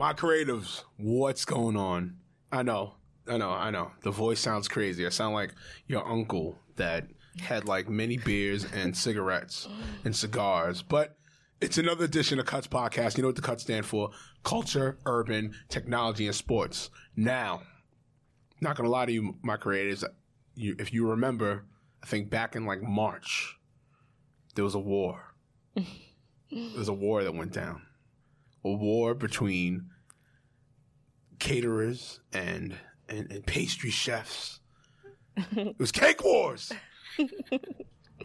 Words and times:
my 0.00 0.14
creatives, 0.14 0.84
what's 0.96 1.44
going 1.44 1.76
on? 1.76 2.16
I 2.50 2.62
know, 2.62 2.94
I 3.28 3.36
know, 3.36 3.50
I 3.50 3.68
know. 3.70 3.92
The 4.00 4.10
voice 4.10 4.40
sounds 4.40 4.66
crazy. 4.66 5.04
I 5.04 5.10
sound 5.10 5.34
like 5.34 5.52
your 5.88 6.08
uncle 6.08 6.58
that 6.76 7.06
had 7.38 7.66
like 7.66 7.86
many 7.90 8.16
beers 8.16 8.64
and 8.72 8.96
cigarettes 8.96 9.68
and 10.06 10.16
cigars, 10.16 10.80
but 10.80 11.18
it's 11.60 11.76
another 11.76 12.06
edition 12.06 12.38
of 12.38 12.46
Cuts 12.46 12.66
Podcast. 12.66 13.18
You 13.18 13.22
know 13.22 13.28
what 13.28 13.36
the 13.36 13.42
Cuts 13.42 13.62
stand 13.62 13.84
for? 13.84 14.08
Culture, 14.42 14.96
urban, 15.04 15.52
technology, 15.68 16.24
and 16.24 16.34
sports. 16.34 16.88
Now, 17.14 17.60
not 18.62 18.76
gonna 18.76 18.88
lie 18.88 19.04
to 19.04 19.12
you, 19.12 19.34
my 19.42 19.58
creators. 19.58 20.02
You, 20.54 20.76
if 20.78 20.94
you 20.94 21.10
remember, 21.10 21.66
I 22.02 22.06
think 22.06 22.30
back 22.30 22.56
in 22.56 22.64
like 22.64 22.80
March, 22.80 23.54
there 24.54 24.64
was 24.64 24.74
a 24.74 24.78
war. 24.78 25.34
there 25.74 25.84
was 26.74 26.88
a 26.88 26.94
war 26.94 27.22
that 27.22 27.34
went 27.34 27.52
down. 27.52 27.82
A 28.64 28.70
war 28.70 29.14
between 29.14 29.90
caterers 31.38 32.20
and 32.32 32.76
and, 33.08 33.30
and 33.32 33.44
pastry 33.46 33.90
chefs. 33.90 34.60
it 35.36 35.78
was 35.78 35.92
cake 35.92 36.22
wars. 36.22 36.72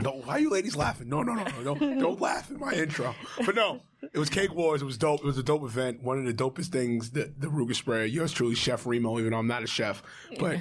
No, 0.02 0.12
why 0.26 0.34
are 0.34 0.40
you 0.40 0.50
ladies 0.50 0.76
laughing? 0.76 1.08
No, 1.08 1.24
no, 1.24 1.34
no, 1.34 1.44
no, 1.44 1.64
don't, 1.64 2.00
don't 2.00 2.20
laugh 2.20 2.52
at 2.52 2.60
my 2.60 2.74
intro. 2.74 3.16
But 3.46 3.56
no, 3.56 3.82
it 4.14 4.20
was 4.20 4.30
Cake 4.30 4.54
Wars. 4.54 4.82
It 4.82 4.86
was 4.86 4.98
dope. 4.98 5.22
It 5.22 5.26
was 5.26 5.38
a 5.38 5.44
dope 5.44 5.64
event. 5.64 6.04
One 6.04 6.20
of 6.20 6.26
the 6.26 6.34
dopest 6.34 6.68
things, 6.68 7.12
the, 7.12 7.34
the 7.38 7.48
Ruger 7.48 7.76
spray. 7.76 8.08
Yours 8.08 8.34
truly, 8.34 8.56
Chef 8.56 8.86
Remo, 8.86 9.20
even 9.20 9.32
though 9.32 9.38
I'm 9.38 9.48
not 9.48 9.64
a 9.64 9.68
chef. 9.68 10.04
But, 10.38 10.60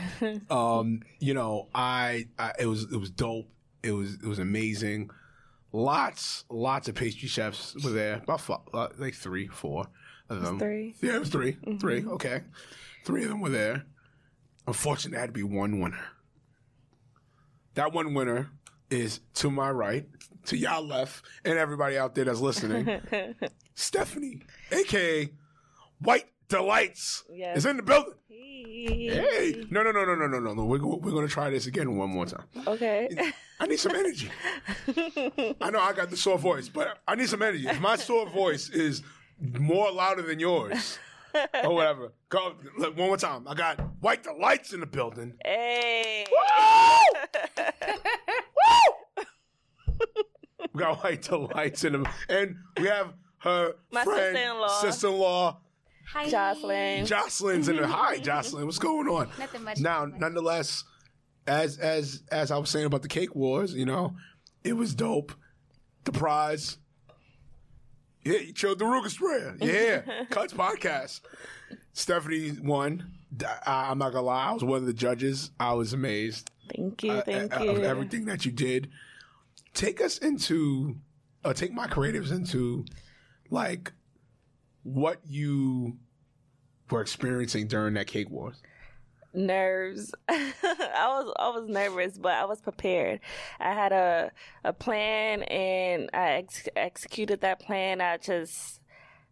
um, 0.50 1.02
you 1.18 1.34
know, 1.34 1.68
I, 1.74 2.28
I, 2.38 2.52
it 2.60 2.66
was, 2.66 2.84
it 2.84 2.96
was 2.96 3.10
dope. 3.10 3.48
It 3.82 3.92
was, 3.92 4.14
it 4.14 4.26
was 4.26 4.38
amazing. 4.38 5.10
Lots, 5.74 6.44
lots 6.48 6.86
of 6.86 6.94
pastry 6.94 7.26
chefs 7.26 7.74
were 7.82 7.90
there. 7.90 8.20
About 8.22 8.40
five, 8.40 8.60
uh, 8.72 8.88
like 8.96 9.12
three, 9.12 9.48
four 9.48 9.86
of 10.28 10.40
them. 10.40 10.56
three. 10.56 10.94
Yeah, 11.02 11.16
it 11.16 11.18
was 11.18 11.30
3 11.30 11.56
Three. 11.80 12.04
Okay. 12.06 12.42
Three 13.04 13.24
of 13.24 13.30
them 13.30 13.40
were 13.40 13.48
there. 13.48 13.84
Unfortunately, 14.68 15.10
there 15.16 15.20
had 15.22 15.30
to 15.30 15.32
be 15.32 15.42
one 15.42 15.80
winner. 15.80 15.98
That 17.74 17.92
one 17.92 18.14
winner 18.14 18.52
is 18.88 19.18
to 19.34 19.50
my 19.50 19.68
right, 19.68 20.06
to 20.46 20.56
y'all 20.56 20.86
left, 20.86 21.24
and 21.44 21.58
everybody 21.58 21.98
out 21.98 22.14
there 22.14 22.26
that's 22.26 22.38
listening. 22.38 23.00
Stephanie, 23.74 24.42
aka 24.70 25.28
White 25.98 26.26
Delights 26.48 27.24
yes. 27.32 27.58
is 27.58 27.66
in 27.66 27.76
the 27.76 27.82
building. 27.82 28.14
Hey. 28.28 29.08
hey. 29.08 29.66
No, 29.70 29.82
no, 29.82 29.92
no, 29.92 30.04
no, 30.04 30.14
no, 30.14 30.26
no, 30.26 30.54
no. 30.54 30.64
We're, 30.64 30.84
we're 30.84 31.10
going 31.10 31.26
to 31.26 31.32
try 31.32 31.50
this 31.50 31.66
again 31.66 31.96
one 31.96 32.10
more 32.10 32.26
time. 32.26 32.44
Okay. 32.66 33.08
I 33.60 33.66
need 33.66 33.78
some 33.78 33.94
energy. 33.94 34.30
I 35.60 35.70
know 35.70 35.80
I 35.80 35.92
got 35.92 36.10
the 36.10 36.16
sore 36.16 36.38
voice, 36.38 36.68
but 36.68 36.98
I 37.08 37.14
need 37.14 37.28
some 37.28 37.42
energy. 37.42 37.66
If 37.66 37.80
my 37.80 37.96
sore 37.96 38.28
voice 38.28 38.68
is 38.68 39.02
more 39.40 39.90
louder 39.90 40.22
than 40.22 40.38
yours, 40.38 40.98
or 41.62 41.74
whatever. 41.74 42.12
Go 42.28 42.54
look, 42.78 42.96
one 42.96 43.08
more 43.08 43.16
time. 43.16 43.46
I 43.48 43.54
got 43.54 43.80
white 44.00 44.24
the 44.24 44.32
lights 44.32 44.72
in 44.72 44.80
the 44.80 44.86
building. 44.86 45.34
Hey. 45.44 46.26
Woo! 46.30 47.64
Woo! 49.88 50.04
we 50.72 50.80
got 50.80 51.02
white 51.02 51.22
the 51.22 51.38
lights 51.38 51.84
in 51.84 51.92
the 51.92 52.10
and 52.28 52.56
we 52.78 52.86
have 52.86 53.14
her 53.38 53.74
my 53.92 54.04
friend, 54.04 54.36
sister-in-law, 54.36 54.80
sister-in-law, 54.80 55.60
Hi. 56.12 56.28
Jocelyn. 56.28 57.06
Jocelyn's 57.06 57.68
in 57.68 57.76
the 57.76 57.86
hi, 57.86 58.18
Jocelyn. 58.18 58.66
What's 58.66 58.78
going 58.78 59.08
on? 59.08 59.28
Nothing 59.38 59.64
much, 59.64 59.80
Now, 59.80 60.00
nothing 60.00 60.12
much. 60.12 60.20
nonetheless, 60.20 60.84
as 61.46 61.78
as 61.78 62.22
as 62.30 62.50
I 62.50 62.58
was 62.58 62.70
saying 62.70 62.86
about 62.86 63.02
the 63.02 63.08
cake 63.08 63.34
wars, 63.34 63.74
you 63.74 63.84
know, 63.86 64.14
it 64.62 64.74
was 64.74 64.94
dope. 64.94 65.32
The 66.04 66.12
prize. 66.12 66.78
Yeah, 68.24 68.38
you 68.38 68.52
chose 68.52 68.76
the 68.76 68.84
Ruger 68.84 69.10
sprayer. 69.10 69.56
Yeah, 69.60 70.24
Cuts 70.30 70.52
podcast. 70.52 71.20
Stephanie 71.92 72.52
won. 72.62 73.10
I, 73.66 73.90
I'm 73.90 73.98
not 73.98 74.12
gonna 74.12 74.26
lie, 74.26 74.46
I 74.46 74.52
was 74.52 74.62
one 74.64 74.78
of 74.78 74.86
the 74.86 74.92
judges. 74.94 75.50
I 75.58 75.72
was 75.72 75.92
amazed 75.92 76.50
Thank 76.74 77.02
you. 77.02 77.20
Thank 77.22 77.58
uh, 77.58 77.64
you. 77.64 77.70
of 77.70 77.82
everything 77.82 78.26
that 78.26 78.44
you 78.44 78.52
did. 78.52 78.90
Take 79.74 80.00
us 80.00 80.18
into, 80.18 80.96
uh, 81.44 81.52
take 81.52 81.72
my 81.72 81.86
creatives 81.86 82.30
into, 82.30 82.84
like, 83.50 83.92
what 84.84 85.18
you 85.26 85.96
were 86.90 87.00
experiencing 87.00 87.66
during 87.66 87.94
that 87.94 88.06
cake 88.06 88.30
wars. 88.30 88.62
nerves. 89.32 90.14
I 90.28 90.52
was 91.08 91.34
I 91.38 91.48
was 91.48 91.68
nervous, 91.68 92.18
but 92.18 92.32
I 92.32 92.44
was 92.44 92.60
prepared. 92.60 93.20
I 93.58 93.72
had 93.74 93.92
a 93.92 94.30
a 94.62 94.72
plan, 94.72 95.42
and 95.44 96.08
I 96.14 96.32
ex- 96.34 96.68
executed 96.76 97.40
that 97.40 97.58
plan. 97.60 98.00
I 98.00 98.18
just 98.18 98.80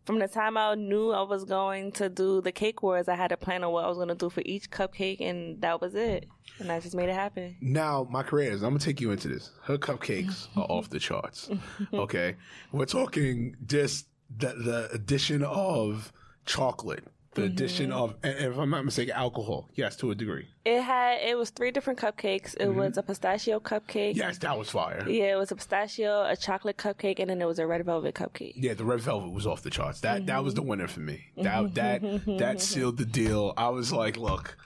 from 0.04 0.18
the 0.18 0.26
time 0.26 0.56
I 0.56 0.74
knew 0.74 1.12
I 1.12 1.22
was 1.22 1.44
going 1.44 1.92
to 1.92 2.08
do 2.08 2.40
the 2.40 2.50
cake 2.50 2.82
wars, 2.82 3.06
I 3.06 3.14
had 3.14 3.30
a 3.30 3.36
plan 3.36 3.62
on 3.62 3.70
what 3.72 3.84
I 3.84 3.88
was 3.88 3.98
going 3.98 4.08
to 4.08 4.16
do 4.16 4.30
for 4.30 4.42
each 4.44 4.68
cupcake, 4.68 5.20
and 5.20 5.60
that 5.60 5.80
was 5.80 5.94
it. 5.94 6.26
And 6.58 6.72
I 6.72 6.80
just 6.80 6.96
made 6.96 7.08
it 7.08 7.14
happen. 7.14 7.56
Now, 7.60 8.08
my 8.10 8.24
creators, 8.24 8.62
I'm 8.62 8.70
gonna 8.70 8.80
take 8.80 9.00
you 9.00 9.12
into 9.12 9.28
this. 9.28 9.50
Her 9.62 9.78
cupcakes 9.78 10.48
are 10.56 10.64
off 10.64 10.90
the 10.90 10.98
charts. 10.98 11.48
Okay, 11.92 12.34
we're 12.72 12.86
talking 12.86 13.56
just 13.66 14.06
the 14.38 14.54
the 14.54 14.88
addition 14.92 15.42
of 15.42 16.12
chocolate, 16.44 17.04
the 17.34 17.42
mm-hmm. 17.42 17.52
addition 17.52 17.92
of, 17.92 18.14
if 18.22 18.58
I'm 18.58 18.70
not 18.70 18.84
mistaken, 18.84 19.14
alcohol. 19.14 19.68
Yes, 19.74 19.96
to 19.96 20.10
a 20.10 20.14
degree. 20.14 20.48
It 20.64 20.82
had 20.82 21.20
it 21.22 21.36
was 21.36 21.50
three 21.50 21.70
different 21.70 21.98
cupcakes. 21.98 22.54
It 22.54 22.60
mm-hmm. 22.60 22.78
was 22.78 22.98
a 22.98 23.02
pistachio 23.02 23.58
cupcake. 23.58 24.16
Yes, 24.16 24.38
that 24.38 24.58
was 24.58 24.70
fire. 24.70 25.08
Yeah, 25.08 25.32
it 25.32 25.36
was 25.36 25.50
a 25.50 25.56
pistachio, 25.56 26.24
a 26.24 26.36
chocolate 26.36 26.76
cupcake, 26.76 27.18
and 27.18 27.30
then 27.30 27.38
there 27.38 27.48
was 27.48 27.58
a 27.58 27.66
red 27.66 27.84
velvet 27.84 28.14
cupcake. 28.14 28.52
Yeah, 28.56 28.74
the 28.74 28.84
red 28.84 29.00
velvet 29.00 29.32
was 29.32 29.46
off 29.46 29.62
the 29.62 29.70
charts. 29.70 30.00
That 30.00 30.26
that 30.26 30.44
was 30.44 30.54
the 30.54 30.60
mm-hmm. 30.60 30.70
winner 30.70 30.88
for 30.88 31.00
me. 31.00 31.30
That 31.38 31.74
that 31.74 32.02
that 32.38 32.60
sealed 32.68 32.98
the 32.98 33.06
deal. 33.06 33.54
I 33.56 33.70
was 33.70 33.92
like, 33.92 34.16
look, 34.16 34.56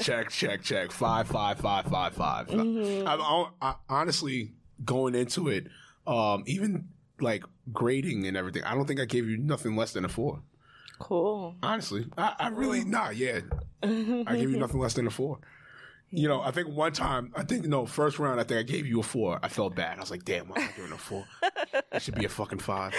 check, 0.00 0.30
check, 0.30 0.62
check. 0.62 0.92
Five, 0.92 1.28
five, 1.28 1.58
five, 1.58 1.86
five, 1.86 2.14
five. 2.14 2.48
I, 2.50 3.04
I, 3.06 3.46
I, 3.60 3.74
honestly, 3.88 4.52
going 4.84 5.14
into 5.14 5.48
it, 5.48 5.66
um, 6.06 6.44
even 6.46 6.88
like 7.22 7.44
grading 7.72 8.26
and 8.26 8.36
everything, 8.36 8.62
I 8.64 8.74
don't 8.74 8.86
think 8.86 9.00
I 9.00 9.04
gave 9.04 9.28
you 9.28 9.36
nothing 9.36 9.76
less 9.76 9.92
than 9.92 10.04
a 10.04 10.08
four. 10.08 10.42
Cool. 10.98 11.54
Honestly, 11.62 12.06
I, 12.18 12.34
I 12.38 12.48
really 12.48 12.84
nah. 12.84 13.10
Yeah, 13.10 13.40
I 13.82 14.36
gave 14.36 14.50
you 14.50 14.58
nothing 14.58 14.80
less 14.80 14.94
than 14.94 15.06
a 15.06 15.10
four. 15.10 15.38
You 16.10 16.28
know, 16.28 16.40
I 16.40 16.50
think 16.50 16.68
one 16.68 16.92
time, 16.92 17.32
I 17.36 17.44
think 17.44 17.66
no, 17.66 17.86
first 17.86 18.18
round, 18.18 18.40
I 18.40 18.42
think 18.42 18.58
I 18.58 18.64
gave 18.64 18.84
you 18.84 19.00
a 19.00 19.02
four. 19.02 19.38
I 19.42 19.48
felt 19.48 19.76
bad. 19.76 19.96
I 19.96 20.00
was 20.00 20.10
like, 20.10 20.24
damn, 20.24 20.48
why 20.48 20.56
am 20.60 20.68
I 20.68 20.76
giving 20.76 20.92
a 20.92 20.98
four? 20.98 21.24
It 21.92 22.02
should 22.02 22.16
be 22.16 22.24
a 22.24 22.28
fucking 22.28 22.58
five. 22.58 22.92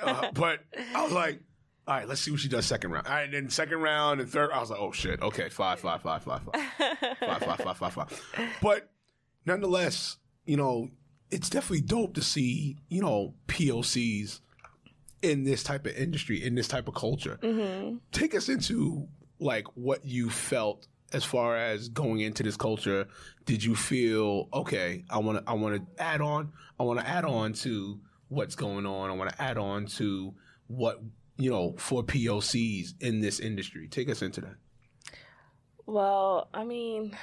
Uh, 0.00 0.30
but 0.32 0.60
I 0.94 1.02
was 1.02 1.12
like, 1.12 1.40
all 1.86 1.96
right, 1.96 2.08
let's 2.08 2.20
see 2.20 2.30
what 2.30 2.38
she 2.38 2.48
does 2.48 2.64
second 2.64 2.92
round. 2.92 3.06
All 3.06 3.12
right, 3.12 3.24
and 3.24 3.34
then 3.34 3.50
second 3.50 3.78
round 3.80 4.20
and 4.20 4.30
third, 4.30 4.52
I 4.52 4.60
was 4.60 4.70
like, 4.70 4.78
oh 4.78 4.92
shit, 4.92 5.20
okay, 5.20 5.48
five, 5.48 5.80
five, 5.80 6.00
five, 6.00 6.22
five, 6.22 6.42
five, 6.42 6.60
five, 7.18 7.42
five, 7.42 7.60
five, 7.60 7.76
five, 7.76 7.92
five. 7.92 8.22
But 8.62 8.88
nonetheless, 9.44 10.16
you 10.46 10.56
know, 10.56 10.90
it's 11.30 11.50
definitely 11.50 11.82
dope 11.82 12.14
to 12.14 12.22
see, 12.22 12.76
you 12.88 13.00
know, 13.00 13.34
POCs 13.48 14.40
in 15.22 15.44
this 15.44 15.62
type 15.62 15.86
of 15.86 15.94
industry, 15.96 16.44
in 16.44 16.54
this 16.54 16.68
type 16.68 16.88
of 16.88 16.94
culture. 16.94 17.38
Mm-hmm. 17.42 17.96
Take 18.12 18.34
us 18.34 18.48
into 18.48 19.08
like 19.40 19.66
what 19.74 20.04
you 20.04 20.30
felt 20.30 20.86
as 21.12 21.24
far 21.24 21.56
as 21.56 21.88
going 21.88 22.20
into 22.20 22.42
this 22.42 22.56
culture. 22.56 23.06
Did 23.44 23.64
you 23.64 23.74
feel 23.74 24.48
okay? 24.52 25.04
I 25.10 25.18
want 25.18 25.44
to, 25.44 25.50
I 25.50 25.54
want 25.54 25.76
to 25.76 26.02
add 26.02 26.20
on. 26.20 26.52
I 26.78 26.82
want 26.82 27.00
to 27.00 27.08
add 27.08 27.24
on 27.24 27.52
to 27.54 28.00
what's 28.28 28.54
going 28.54 28.86
on. 28.86 29.10
I 29.10 29.14
want 29.14 29.30
to 29.30 29.42
add 29.42 29.58
on 29.58 29.86
to 29.86 30.34
what 30.66 31.00
you 31.36 31.50
know 31.50 31.74
for 31.78 32.02
POCs 32.02 32.94
in 33.00 33.20
this 33.20 33.40
industry. 33.40 33.88
Take 33.88 34.08
us 34.08 34.22
into 34.22 34.40
that. 34.42 34.56
Well, 35.86 36.48
I 36.52 36.64
mean, 36.64 37.16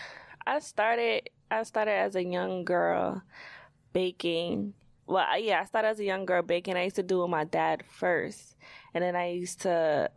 I 0.48 0.60
started 0.60 1.30
I 1.52 1.64
started 1.64 1.92
as 1.94 2.16
a 2.16 2.24
young 2.24 2.66
girl 2.66 3.22
baking. 3.96 4.74
Well, 5.08 5.40
yeah, 5.40 5.62
I 5.62 5.66
started 5.66 5.88
as 5.88 6.00
a 6.00 6.04
young 6.04 6.26
girl 6.26 6.42
baking. 6.42 6.76
I 6.76 6.84
used 6.84 6.98
to 6.98 7.04
do 7.04 7.20
it 7.20 7.22
with 7.24 7.32
my 7.32 7.46
dad 7.46 7.84
first, 7.88 8.58
and 8.94 9.02
then 9.04 9.16
I 9.16 9.30
used 9.30 9.62
to 9.62 10.12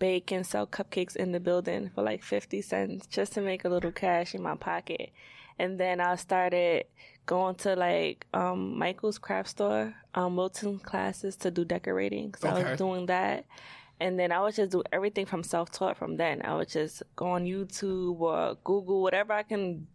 bake 0.00 0.32
and 0.32 0.44
sell 0.44 0.66
cupcakes 0.66 1.14
in 1.14 1.30
the 1.30 1.40
building 1.40 1.90
for 1.94 2.02
like 2.02 2.22
fifty 2.24 2.60
cents 2.60 3.06
just 3.06 3.32
to 3.34 3.40
make 3.40 3.64
a 3.64 3.68
little 3.68 3.92
cash 3.92 4.34
in 4.34 4.42
my 4.42 4.56
pocket. 4.56 5.12
And 5.58 5.78
then 5.78 6.00
I 6.00 6.16
started 6.16 6.86
going 7.26 7.54
to 7.56 7.76
like 7.76 8.26
um, 8.34 8.78
Michael's 8.78 9.18
craft 9.18 9.50
store, 9.50 9.94
um, 10.14 10.34
Wilton 10.36 10.78
classes 10.78 11.36
to 11.36 11.50
do 11.50 11.64
decorating. 11.64 12.34
So 12.40 12.48
I 12.48 12.70
was 12.70 12.78
doing 12.78 13.06
that. 13.06 13.44
And 14.00 14.18
then 14.18 14.32
I 14.32 14.40
would 14.40 14.54
just 14.54 14.72
do 14.72 14.82
everything 14.90 15.26
from 15.26 15.42
self 15.42 15.70
taught 15.70 15.98
from 15.98 16.16
then. 16.16 16.40
I 16.42 16.56
would 16.56 16.70
just 16.70 17.02
go 17.14 17.26
on 17.26 17.44
YouTube 17.44 18.18
or 18.18 18.56
Google, 18.64 19.02
whatever 19.02 19.34
I 19.34 19.42
can, 19.42 19.86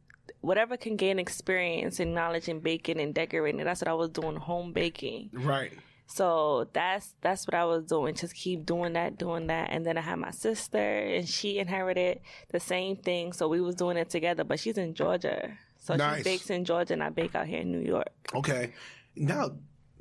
whatever 0.46 0.78
can 0.78 0.96
gain 0.96 1.18
experience 1.18 2.00
and 2.00 2.14
knowledge 2.14 2.48
in 2.48 2.60
baking 2.60 3.00
and 3.00 3.14
decorating. 3.14 3.64
That's 3.64 3.82
what 3.82 3.88
I 3.88 3.94
was 3.94 4.10
doing, 4.10 4.36
home 4.36 4.74
baking. 4.74 5.32
Right. 5.34 5.74
So 6.08 6.70
that's 6.72 7.16
that's 7.22 7.48
what 7.48 7.56
I 7.56 7.66
was 7.66 7.86
doing. 7.86 8.14
Just 8.14 8.36
keep 8.36 8.64
doing 8.64 8.94
that, 8.94 9.18
doing 9.18 9.48
that. 9.48 9.72
And 9.72 9.84
then 9.84 9.98
I 9.98 10.02
had 10.02 10.20
my 10.20 10.30
sister 10.30 10.78
and 10.78 11.28
she 11.28 11.58
inherited 11.58 12.22
the 12.52 12.60
same 12.60 12.96
thing. 12.96 13.34
So 13.34 13.48
we 13.48 13.60
was 13.60 13.74
doing 13.74 13.98
it 13.98 14.12
together, 14.12 14.44
but 14.44 14.60
she's 14.60 14.78
in 14.78 14.94
Georgia. 14.94 15.58
So 15.80 15.96
Nice. 15.96 16.18
she 16.18 16.24
bakes 16.24 16.50
in 16.52 16.64
Georgia 16.64 16.94
and 16.94 17.04
I 17.04 17.10
bake 17.10 17.34
out 17.34 17.48
here 17.48 17.62
in 17.62 17.72
New 17.72 17.82
York. 17.82 18.12
Okay. 18.36 18.74
Now, 19.16 19.52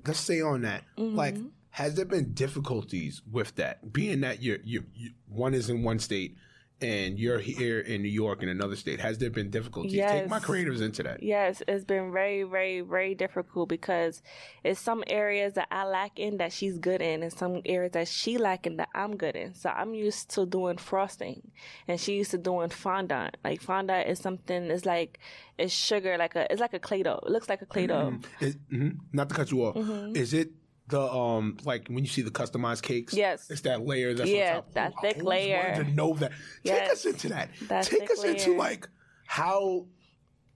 let's 0.06 0.20
stay 0.20 0.42
on 0.42 0.62
that. 0.62 0.82
Mm-hmm. 0.98 1.16
Like, 1.16 1.36
has 1.70 1.94
there 1.94 2.04
been 2.04 2.34
difficulties 2.34 3.22
with 3.30 3.54
that? 3.56 3.92
Being 3.92 4.20
that 4.20 4.42
you're, 4.42 4.58
you 4.62 4.84
you 4.94 5.10
one 5.26 5.54
is 5.54 5.70
in 5.70 5.82
one 5.82 5.98
state 5.98 6.36
and 6.80 7.18
you're 7.18 7.38
here 7.38 7.78
in 7.80 8.02
New 8.02 8.08
York 8.08 8.42
in 8.42 8.48
another 8.48 8.76
state, 8.76 9.00
has 9.00 9.18
there 9.18 9.30
been 9.30 9.50
difficulties? 9.50 9.94
Take 9.94 10.28
my 10.28 10.40
creatives 10.40 10.82
into 10.82 11.02
that. 11.04 11.22
Yes, 11.22 11.62
it's 11.68 11.84
been 11.84 12.12
very, 12.12 12.42
very, 12.42 12.80
very 12.80 13.14
difficult 13.14 13.68
because 13.68 14.22
it's 14.64 14.80
some 14.80 15.04
areas 15.06 15.54
that 15.54 15.68
I 15.70 15.84
lack 15.84 16.18
in 16.18 16.38
that 16.38 16.52
she's 16.52 16.78
good 16.78 17.00
in, 17.00 17.22
and 17.22 17.32
some 17.32 17.62
areas 17.64 17.92
that 17.92 18.08
she 18.08 18.38
lack 18.38 18.66
in 18.66 18.76
that 18.76 18.88
I'm 18.94 19.16
good 19.16 19.36
in. 19.36 19.54
So 19.54 19.70
I'm 19.70 19.94
used 19.94 20.30
to 20.30 20.46
doing 20.46 20.76
frosting, 20.76 21.50
and 21.86 22.00
she 22.00 22.16
used 22.16 22.32
to 22.32 22.38
doing 22.38 22.70
fondant. 22.70 23.36
Like 23.44 23.60
fondant 23.60 24.08
is 24.08 24.18
something. 24.18 24.64
It's 24.70 24.84
like 24.84 25.20
it's 25.58 25.72
sugar, 25.72 26.18
like 26.18 26.34
a 26.34 26.50
it's 26.50 26.60
like 26.60 26.74
a 26.74 26.80
clay 26.80 27.02
dough. 27.02 27.20
It 27.24 27.30
looks 27.30 27.48
like 27.48 27.62
a 27.62 27.66
clay 27.66 27.86
dough. 27.86 28.18
Is, 28.40 28.56
mhm, 28.72 28.98
Not 29.12 29.28
to 29.28 29.34
cut 29.34 29.50
you 29.50 29.64
off. 29.64 29.76
Mm-hmm. 29.76 30.16
Is 30.16 30.34
it 30.34 30.50
the 30.88 31.00
um 31.00 31.56
like 31.64 31.88
when 31.88 32.04
you 32.04 32.10
see 32.10 32.22
the 32.22 32.30
customized 32.30 32.82
cakes? 32.82 33.14
Yes. 33.14 33.50
It's 33.50 33.62
that 33.62 33.84
layer 33.86 34.14
that's 34.14 34.28
Yeah, 34.30 34.56
on 34.56 34.62
top. 34.62 34.72
that 34.74 34.92
Who- 34.94 35.00
thick 35.00 35.22
layer. 35.22 35.70
wanted 35.72 35.86
to 35.86 35.94
know 35.94 36.14
that. 36.14 36.30
Take 36.64 36.74
Yes. 36.74 36.90
us 36.92 37.04
into 37.06 37.28
that. 37.30 37.50
That 37.68 37.84
Take 37.84 38.10
us 38.10 38.22
into 38.24 38.54
like 38.56 38.88
how 39.26 39.86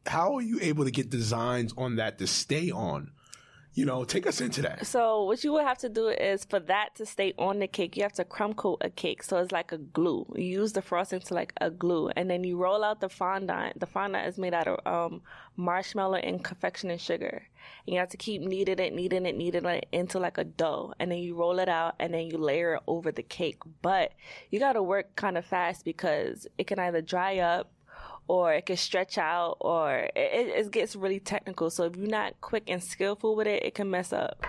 how 0.07 0.35
are 0.37 0.43
you 0.43 0.59
able 0.63 0.85
to 0.85 0.91
get 0.91 1.11
designs 1.11 1.73
on 1.77 1.97
that 1.97 2.19
to 2.19 2.27
stay 2.27 2.71
on? 2.71 3.11
You 3.75 3.85
know, 3.85 4.05
take 4.05 4.27
us 4.27 4.41
into 4.41 4.63
that. 4.63 4.87
So 4.87 5.25
what 5.25 5.45
you 5.45 5.53
would 5.53 5.65
have 5.65 5.79
to 5.79 5.89
do 5.89 6.09
is 6.09 6.45
for 6.45 6.59
that 6.61 6.97
to 6.97 7.07
stay 7.07 7.33
on 7.39 7.61
the 7.61 7.69
cake, 7.69 7.97
you 7.97 8.03
have 8.03 8.13
to 8.15 8.25
crumb 8.25 8.55
coat 8.55 8.79
a 8.81 8.91
cake. 8.91 9.23
So 9.23 9.37
it's 9.39 9.53
like 9.53 9.71
a 9.71 9.79
glue. 9.79 10.27
You 10.35 10.45
use 10.45 10.73
the 10.73 10.83
frosting 10.83 11.21
to 11.21 11.35
like 11.35 11.53
a 11.61 11.71
glue, 11.71 12.09
and 12.17 12.29
then 12.29 12.43
you 12.43 12.57
roll 12.57 12.83
out 12.83 13.01
the 13.01 13.09
fondant. 13.09 13.79
The 13.79 13.87
fondant 13.87 14.27
is 14.27 14.37
made 14.37 14.55
out 14.55 14.67
of 14.67 15.13
um, 15.13 15.23
marshmallow 15.57 16.19
and 16.19 16.43
confectionery 16.43 16.99
sugar. 16.99 17.47
And 17.87 17.95
you 17.95 18.01
have 18.01 18.09
to 18.11 18.17
keep 18.17 18.43
kneading 18.43 18.79
it, 18.79 18.95
kneading 18.95 19.27
it, 19.27 19.37
kneading 19.37 19.65
it 19.67 19.87
into 19.93 20.19
like 20.19 20.39
a 20.39 20.45
dough, 20.45 20.95
and 20.99 21.13
then 21.13 21.19
you 21.19 21.37
roll 21.37 21.59
it 21.59 21.69
out, 21.69 21.95
and 22.01 22.13
then 22.13 22.27
you 22.27 22.39
layer 22.39 22.75
it 22.75 22.83
over 22.87 23.13
the 23.13 23.23
cake. 23.23 23.63
But 23.83 24.13
you 24.51 24.59
got 24.59 24.73
to 24.73 24.83
work 24.83 25.15
kind 25.15 25.39
of 25.39 25.45
fast 25.45 25.85
because 25.85 26.47
it 26.57 26.67
can 26.67 26.79
either 26.79 27.03
dry 27.03 27.39
up 27.39 27.71
or 28.29 28.53
it 28.53 28.67
can 28.67 28.77
stretch 28.77 29.19
out 29.19 29.57
or 29.61 30.11
it, 30.15 30.67
it, 30.67 30.71
gets 30.71 30.95
really 30.95 31.19
technical. 31.19 31.71
So 31.71 31.85
if 31.85 31.97
you're 31.97 32.07
not 32.07 32.41
quick 32.41 32.65
and 32.69 32.83
skillful 32.83 33.35
with 33.35 33.47
it, 33.47 33.63
it 33.65 33.75
can 33.75 33.91
mess 33.91 34.13
up. 34.13 34.45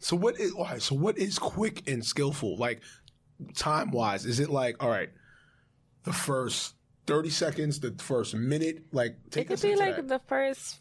So 0.00 0.16
what 0.16 0.38
is 0.38 0.52
all 0.52 0.64
right, 0.64 0.82
so 0.82 0.94
what 0.94 1.16
is 1.16 1.38
quick 1.38 1.88
and 1.88 2.04
skillful? 2.04 2.58
Like 2.58 2.82
time 3.54 3.90
wise, 3.90 4.26
is 4.26 4.40
it 4.40 4.50
like 4.50 4.82
all 4.82 4.90
right, 4.90 5.08
the 6.02 6.12
first 6.12 6.74
thirty 7.06 7.30
seconds, 7.30 7.80
the 7.80 7.94
first 7.98 8.34
minute? 8.34 8.84
Like 8.92 9.16
take 9.30 9.50
It 9.50 9.60
could 9.60 9.62
be 9.62 9.76
like 9.76 9.96
that. 9.96 10.08
the 10.08 10.20
first 10.26 10.80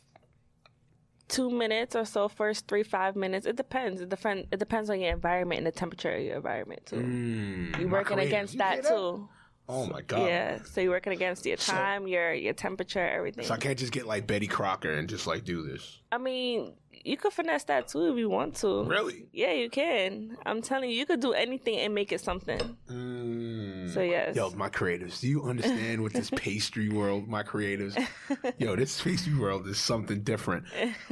two 1.29 1.49
minutes 1.49 1.95
or 1.95 2.03
so, 2.03 2.27
first 2.27 2.67
three 2.67 2.83
five 2.83 3.15
minutes. 3.15 3.45
It 3.45 3.55
depends. 3.55 4.01
It 4.01 4.09
depends. 4.09 4.47
It 4.51 4.59
depends 4.59 4.89
on 4.89 4.99
your 4.99 5.13
environment 5.13 5.59
and 5.59 5.67
the 5.67 5.71
temperature 5.71 6.11
of 6.11 6.21
your 6.21 6.35
environment 6.37 6.85
too. 6.87 6.97
Mm, 6.97 7.79
You're 7.79 7.89
working 7.89 8.19
against 8.19 8.55
You 8.55 8.59
that, 8.59 8.83
that? 8.83 8.89
too. 8.89 9.29
Oh 9.69 9.85
my 9.85 10.01
god. 10.01 10.27
Yeah. 10.27 10.59
So 10.65 10.81
you're 10.81 10.91
working 10.91 11.13
against 11.13 11.45
your 11.45 11.57
So- 11.57 11.71
time, 11.73 12.07
your 12.07 12.33
your 12.33 12.53
temperature, 12.53 12.99
everything. 13.07 13.45
So 13.45 13.53
I 13.53 13.57
can't 13.57 13.79
just 13.79 13.91
get 13.93 14.05
like 14.05 14.27
Betty 14.27 14.47
Crocker 14.47 14.91
and 14.93 15.07
just 15.07 15.25
like 15.27 15.45
do 15.45 15.61
this. 15.65 15.99
I 16.11 16.17
mean, 16.17 16.73
you 16.91 17.17
could 17.17 17.33
finesse 17.33 17.63
that 17.65 17.87
too 17.87 18.11
if 18.11 18.17
you 18.17 18.29
want 18.29 18.55
to. 18.57 18.83
Really? 18.83 19.27
Yeah, 19.31 19.53
you 19.53 19.69
can. 19.69 20.37
I'm 20.45 20.61
telling 20.61 20.89
you, 20.89 20.97
you 20.97 21.05
could 21.05 21.21
do 21.21 21.33
anything 21.33 21.77
and 21.79 21.93
make 21.95 22.11
it 22.11 22.21
something. 22.21 22.59
Mm. 22.89 23.93
So 23.93 24.01
yes. 24.01 24.35
Yo, 24.35 24.49
my 24.51 24.69
creatives, 24.69 25.19
do 25.21 25.27
you 25.27 25.43
understand 25.43 26.01
what 26.01 26.13
this 26.13 26.29
pastry 26.35 26.89
world, 26.89 27.27
my 27.27 27.43
creatives? 27.43 27.95
Yo, 28.57 28.75
this 28.75 29.01
pastry 29.01 29.35
world 29.37 29.67
is 29.67 29.79
something 29.79 30.21
different. 30.23 30.65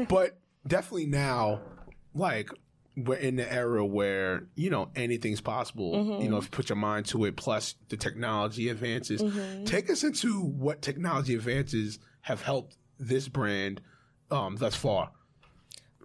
But 0.10 0.38
definitely 0.68 1.08
now, 1.08 1.62
like, 2.14 2.50
we're 2.96 3.16
in 3.16 3.38
the 3.38 3.52
era 3.52 3.86
where, 3.86 4.44
you 4.56 4.70
know, 4.70 4.90
anything's 4.96 5.42
possible. 5.42 5.94
Mm-hmm. 5.94 6.24
You 6.24 6.30
know, 6.30 6.38
if 6.38 6.46
you 6.46 6.50
put 6.50 6.70
your 6.70 6.76
mind 6.76 7.06
to 7.08 7.26
it, 7.26 7.36
plus 7.38 7.76
the 7.90 7.98
technology 7.98 8.70
advances. 8.70 9.22
Mm-hmm. 9.22 9.66
Take 9.66 9.90
us 9.90 10.04
into 10.04 10.42
what 10.42 10.82
technology 10.82 11.36
advances 11.36 12.00
have 12.22 12.42
helped 12.42 12.78
this 13.00 13.28
brand 13.28 13.82
um, 14.30 14.58
thus 14.58 14.76
far. 14.76 15.12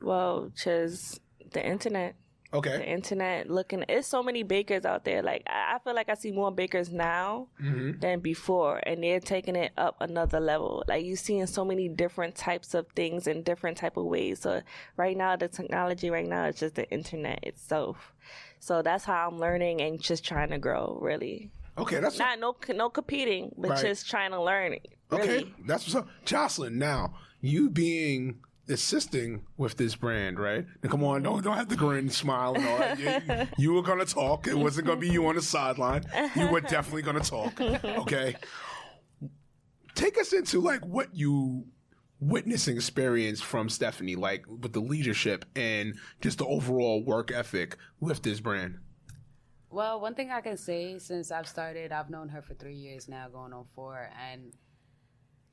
Well, 0.01 0.53
just 0.57 1.21
the 1.53 1.67
internet. 1.67 2.15
The 2.63 2.71
Okay. 2.71 2.93
internet 2.93 3.51
looking 3.51 3.85
it's 3.89 4.07
so 4.09 4.23
many 4.23 4.43
bakers 4.43 4.85
out 4.85 5.05
there 5.05 5.23
like 5.23 5.43
i, 5.47 5.75
I 5.75 5.79
feel 5.79 5.95
like 5.95 6.09
i 6.09 6.15
see 6.15 6.33
more 6.33 6.51
bakers 6.51 6.91
now 6.93 7.49
Mm-hmm. 7.61 8.01
than 8.01 8.21
before 8.21 8.81
and 8.87 9.03
they're 9.03 9.21
taking 9.21 9.57
it 9.57 9.73
up 9.77 9.97
another 10.01 10.41
level 10.41 10.85
like 10.89 11.05
you 11.05 11.17
seeing 11.17 11.47
so 11.47 11.65
many 11.65 11.89
different 11.89 12.35
types 12.35 12.75
of 12.75 12.87
things 12.95 13.27
in 13.27 13.43
different 13.43 13.77
type 13.79 13.97
of 13.97 14.05
ways 14.05 14.41
so 14.41 14.61
right 14.97 15.17
now 15.17 15.37
the 15.37 15.49
technology 15.49 16.11
right 16.11 16.27
now 16.29 16.45
is 16.47 16.57
just 16.57 16.75
the 16.75 16.89
internet 16.91 17.39
itself 17.43 18.15
so 18.61 18.83
that's 18.83 19.05
how 19.05 19.29
i'm 19.29 19.39
learning 19.39 19.81
and 19.81 20.01
just 20.01 20.25
trying 20.25 20.51
to 20.51 20.59
grow 20.59 20.99
really 21.01 21.51
Okay, 21.79 22.01
that's 22.01 22.19
not 22.19 22.39
no 22.39 22.57
no 22.75 22.89
competing 22.89 23.53
but 23.59 23.71
Right. 23.73 23.83
just 23.83 24.09
trying 24.09 24.31
to 24.31 24.43
learn 24.43 24.73
it 24.73 24.87
Okay, 25.13 25.45
that's 25.67 25.85
what's 25.85 25.95
up. 25.95 26.09
Jocelyn, 26.25 26.79
now 26.79 27.15
you 27.41 27.71
being 27.71 28.41
assisting 28.69 29.45
with 29.57 29.77
this 29.77 29.95
brand, 29.95 30.39
right? 30.39 30.67
Now, 30.83 30.91
come 30.91 31.05
on, 31.05 31.23
don't 31.23 31.43
don't 31.43 31.57
have 31.57 31.69
the 31.69 31.77
grin, 31.77 32.09
smile, 32.11 32.55
and 32.55 32.67
all 32.67 32.79
that. 32.79 32.99
You, 32.99 33.65
you 33.65 33.73
were 33.75 33.83
gonna 33.83 34.05
talk. 34.05 34.47
It 34.47 34.57
wasn't 34.57 34.87
gonna 34.87 35.01
be 35.01 35.09
you 35.09 35.27
on 35.27 35.35
the 35.37 35.43
sideline. 35.43 36.05
You 36.35 36.49
were 36.49 36.61
definitely 36.61 37.03
gonna 37.03 37.21
talk. 37.21 37.61
Okay. 37.61 38.37
Take 39.95 40.19
us 40.19 40.33
into 40.33 40.61
like 40.61 40.85
what 40.85 41.15
you 41.15 41.65
witnessing 42.21 42.77
experience 42.77 43.41
from 43.41 43.69
Stephanie, 43.69 44.17
like 44.17 44.45
with 44.49 44.73
the 44.73 44.81
leadership 44.81 45.45
and 45.55 45.95
just 46.21 46.39
the 46.39 46.47
overall 46.47 47.05
work 47.05 47.31
ethic 47.31 47.77
with 48.01 48.23
this 48.23 48.41
brand. 48.41 48.79
Well, 49.71 50.01
one 50.01 50.15
thing 50.15 50.31
I 50.31 50.41
can 50.41 50.57
say 50.57 50.99
since 50.99 51.31
I've 51.31 51.49
started, 51.49 51.93
I've 51.93 52.09
known 52.09 52.29
her 52.31 52.41
for 52.41 52.55
three 52.55 52.77
years 52.77 53.09
now, 53.09 53.29
going 53.29 53.53
on 53.53 53.67
four, 53.75 54.11
and 54.31 54.53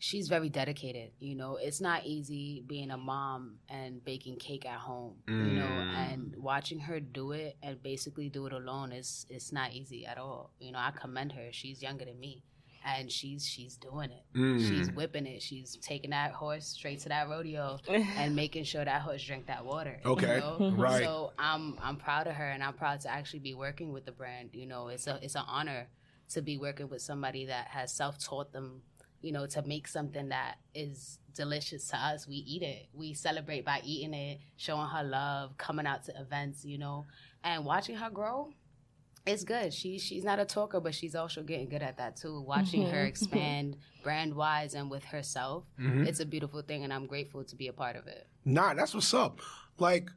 she's 0.08 0.28
very 0.28 0.50
dedicated. 0.50 1.12
You 1.20 1.36
know, 1.36 1.56
it's 1.68 1.80
not 1.80 2.06
easy 2.06 2.62
being 2.68 2.92
a 2.92 2.98
mom 2.98 3.60
and 3.70 4.04
baking 4.04 4.36
cake 4.36 4.66
at 4.66 4.80
home. 4.80 5.16
You 5.28 5.54
know, 5.60 5.66
Mm. 5.66 5.96
and 6.08 6.36
watching 6.38 6.80
her 6.88 7.00
do 7.00 7.32
it 7.32 7.56
and 7.64 7.82
basically 7.82 8.28
do 8.30 8.46
it 8.48 8.54
alone 8.54 8.92
is 8.92 9.26
it's 9.30 9.52
not 9.54 9.72
easy 9.72 10.06
at 10.06 10.18
all. 10.18 10.52
You 10.60 10.72
know, 10.74 10.80
I 10.80 10.92
commend 10.92 11.32
her. 11.34 11.48
She's 11.54 11.82
younger 11.82 12.06
than 12.06 12.20
me. 12.20 12.44
And 12.86 13.10
she's 13.10 13.48
she's 13.48 13.78
doing 13.78 14.12
it. 14.12 14.24
Mm. 14.36 14.60
She's 14.68 14.92
whipping 14.92 15.26
it. 15.26 15.42
She's 15.42 15.78
taking 15.78 16.10
that 16.10 16.32
horse 16.34 16.66
straight 16.68 17.00
to 17.04 17.10
that 17.10 17.30
rodeo 17.30 17.80
and 17.88 18.36
making 18.36 18.66
sure 18.66 18.84
that 18.84 19.02
horse 19.04 19.24
drink 19.24 19.46
that 19.48 19.64
water. 19.66 20.02
you 20.04 20.12
Okay, 20.12 20.40
know? 20.42 20.74
right. 20.78 21.02
So 21.02 21.32
I'm 21.40 21.78
I'm 21.82 21.96
proud 21.96 22.28
of 22.28 22.34
her, 22.36 22.50
and 22.50 22.62
I'm 22.62 22.74
proud 22.74 23.00
to 23.06 23.10
actually 23.10 23.40
be 23.40 23.54
working 23.54 23.94
with 23.94 24.04
the 24.06 24.12
brand. 24.12 24.50
You 24.52 24.66
know, 24.68 24.90
it's 24.90 25.08
a 25.08 25.18
it's 25.22 25.36
an 25.36 25.46
honor 25.48 25.88
to 26.34 26.42
be 26.42 26.58
working 26.58 26.90
with 26.90 27.02
somebody 27.02 27.46
that 27.46 27.68
has 27.68 27.94
self 27.94 28.18
taught 28.20 28.52
them. 28.52 28.82
You 29.24 29.32
know, 29.32 29.48
to 29.48 29.62
make 29.64 29.88
something 29.88 30.30
that 30.30 30.58
is 30.76 31.18
delicious 31.34 31.88
to 31.88 31.98
us. 31.98 32.28
We 32.28 32.36
eat 32.36 32.62
it. 32.62 32.88
We 32.94 33.14
celebrate 33.14 33.64
by 33.66 33.82
eating 33.84 34.14
it, 34.14 34.40
showing 34.58 34.88
her 34.88 35.04
love, 35.04 35.58
coming 35.58 35.88
out 35.88 36.04
to 36.06 36.20
events. 36.22 36.64
You 36.66 36.78
know, 36.78 37.06
and 37.44 37.66
watching 37.66 37.96
her 37.96 38.10
grow. 38.10 38.52
It's 39.26 39.46
good. 39.46 39.74
She 39.74 39.98
she's 40.00 40.26
not 40.26 40.40
a 40.40 40.46
talker, 40.46 40.82
but 40.82 40.94
she's 40.94 41.16
also 41.16 41.42
getting 41.44 41.70
good 41.70 41.82
at 41.82 41.96
that 41.98 42.18
too. 42.18 42.42
Watching 42.42 42.86
her 42.90 43.06
expand 43.06 43.78
brand 44.04 44.36
wise 44.36 44.74
and 44.74 44.92
with 44.92 45.06
herself, 45.06 45.64
Mhm. 45.80 46.06
it's 46.06 46.20
a 46.20 46.26
beautiful 46.26 46.62
thing, 46.62 46.84
and 46.84 46.92
I'm 46.92 47.06
grateful 47.08 47.46
to 47.46 47.56
be 47.56 47.70
a 47.70 47.74
part 47.74 47.96
of 47.96 48.06
it. 48.08 48.28
Nah, 48.44 48.74
that's 48.74 48.94
what's 48.94 49.14
up. 49.14 49.40
Like 49.80 50.12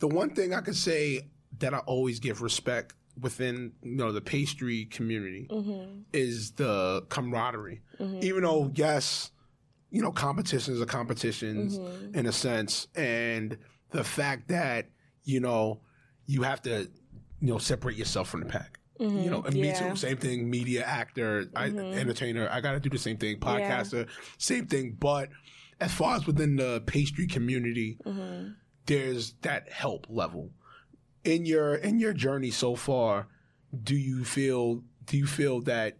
the 0.00 0.08
one 0.08 0.30
thing 0.34 0.52
I 0.52 0.60
could 0.60 0.74
say 0.74 1.28
that 1.60 1.72
I 1.72 1.78
always 1.78 2.18
give 2.18 2.42
respect 2.42 2.94
within 3.20 3.72
you 3.82 3.96
know 3.96 4.12
the 4.12 4.20
pastry 4.20 4.84
community 4.86 5.46
mm-hmm. 5.50 6.00
is 6.12 6.52
the 6.52 7.04
camaraderie. 7.08 7.82
Even 8.20 8.42
though 8.42 8.70
yes, 8.74 9.30
you 9.90 10.02
know 10.02 10.12
competitions 10.12 10.80
are 10.80 10.86
competitions 10.86 11.78
Mm-hmm. 11.78 12.18
in 12.18 12.26
a 12.26 12.32
sense, 12.32 12.86
and 12.94 13.58
the 13.90 14.04
fact 14.04 14.48
that 14.48 14.86
you 15.24 15.40
know 15.40 15.80
you 16.26 16.42
have 16.42 16.62
to 16.62 16.88
you 17.40 17.52
know 17.52 17.58
separate 17.58 17.96
yourself 17.96 18.28
from 18.28 18.40
the 18.40 18.46
pack. 18.46 18.78
You 19.00 19.30
know, 19.30 19.42
and 19.42 19.54
me 19.54 19.68
Mm-hmm. 19.70 19.90
Too. 19.90 19.96
Same 19.96 20.16
thing. 20.16 20.50
Media, 20.50 20.82
actor, 20.84 21.44
I, 21.54 21.66
entertainer. 21.66 22.48
I 22.50 22.60
got 22.60 22.72
to 22.72 22.80
do 22.80 22.88
the 22.90 22.98
same 22.98 23.16
thing. 23.16 23.38
Podcaster, 23.38 24.08
same 24.38 24.66
thing. 24.66 24.96
But 24.98 25.28
as 25.80 25.92
far 25.94 26.16
as 26.16 26.26
within 26.26 26.56
the 26.56 26.82
pastry 26.84 27.28
community, 27.28 27.96
Mm-hmm. 28.04 28.48
there's 28.86 29.34
that 29.42 29.70
help 29.70 30.06
level 30.08 30.50
in 31.28 31.44
your 31.44 31.74
in 31.74 32.00
your 32.00 32.14
journey 32.14 32.50
so 32.50 32.74
far. 32.74 33.28
Do 33.82 33.94
you 33.94 34.24
feel 34.24 34.82
do 35.04 35.16
you 35.16 35.26
feel 35.26 35.60
that 35.62 35.98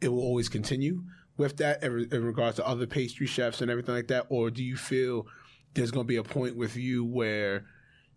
it 0.00 0.08
will 0.08 0.20
always 0.20 0.48
continue 0.48 1.04
with 1.36 1.56
that 1.56 1.82
in, 1.82 2.08
in 2.12 2.24
regards 2.24 2.56
to 2.56 2.66
other 2.66 2.86
pastry 2.86 3.26
chefs 3.26 3.62
and 3.62 3.70
everything 3.70 3.94
like 3.94 4.08
that, 4.08 4.26
or 4.28 4.50
do 4.50 4.62
you 4.62 4.76
feel 4.76 5.26
there's 5.74 5.90
going 5.90 6.04
to 6.04 6.08
be 6.08 6.16
a 6.16 6.22
point 6.22 6.54
with 6.56 6.76
you 6.76 7.04
where 7.04 7.64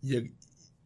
you 0.02 0.28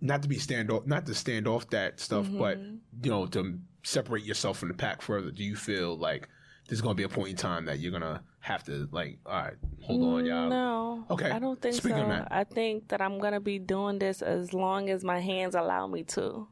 not 0.01 0.23
to 0.23 0.29
be 0.29 0.39
stand 0.39 0.71
off, 0.71 0.87
not 0.87 1.05
to 1.07 1.15
stand 1.15 1.49
off 1.49 1.69
that 1.71 1.99
stuff, 1.99 2.27
but 2.31 2.59
mm-hmm. 2.59 2.77
you 3.03 3.11
know 3.11 3.27
to 3.27 3.59
separate 3.83 4.25
yourself 4.25 4.59
from 4.59 4.69
the 4.69 4.75
pack 4.75 5.03
further? 5.03 5.33
Do 5.33 5.43
you 5.43 5.57
feel 5.57 5.97
like 5.97 6.29
there's 6.71 6.81
gonna 6.81 6.95
be 6.95 7.03
a 7.03 7.09
point 7.09 7.29
in 7.31 7.37
time 7.37 7.65
that 7.67 7.81
you're 7.81 7.93
gonna 7.93 8.23
have 8.39 8.63
to 8.65 8.89
like, 8.93 9.19
all 9.27 9.33
right, 9.35 9.55
hold 9.83 10.03
on, 10.03 10.25
y'all. 10.25 10.49
No. 10.49 11.05
Okay. 11.11 11.29
I 11.31 11.39
don't 11.39 11.61
think 11.61 11.75
Speak 11.75 11.93
so. 11.93 11.99
that. 11.99 12.29
I 12.31 12.45
think 12.45 12.89
that 12.89 13.03
I'm 13.03 13.19
gonna 13.19 13.41
be 13.41 13.59
doing 13.59 13.99
this 13.99 14.23
as 14.23 14.55
long 14.55 14.89
as 14.89 15.05
my 15.05 15.19
hands 15.21 15.55
allow 15.55 15.87
me 15.89 16.05
to. 16.05 16.47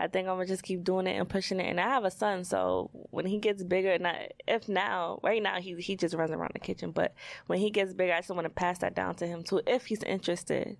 I 0.00 0.06
think 0.06 0.28
I'm 0.28 0.36
gonna 0.36 0.46
just 0.46 0.62
keep 0.62 0.84
doing 0.84 1.08
it 1.08 1.16
and 1.18 1.28
pushing 1.28 1.58
it. 1.58 1.64
And 1.68 1.80
I 1.80 1.88
have 1.88 2.04
a 2.04 2.10
son, 2.12 2.44
so 2.44 2.88
when 3.10 3.26
he 3.26 3.38
gets 3.38 3.64
bigger, 3.64 3.90
and 3.90 4.06
I, 4.06 4.28
if 4.46 4.68
now, 4.68 5.18
right 5.24 5.42
now, 5.42 5.60
he 5.60 5.74
he 5.80 5.96
just 5.96 6.14
runs 6.14 6.30
around 6.30 6.52
the 6.54 6.60
kitchen. 6.60 6.92
But 6.92 7.14
when 7.48 7.58
he 7.58 7.70
gets 7.70 7.92
bigger, 7.92 8.12
I 8.12 8.18
just 8.18 8.30
want 8.30 8.44
to 8.44 8.50
pass 8.50 8.78
that 8.78 8.94
down 8.94 9.16
to 9.16 9.26
him 9.26 9.42
too, 9.42 9.60
if 9.66 9.86
he's 9.86 10.04
interested. 10.04 10.76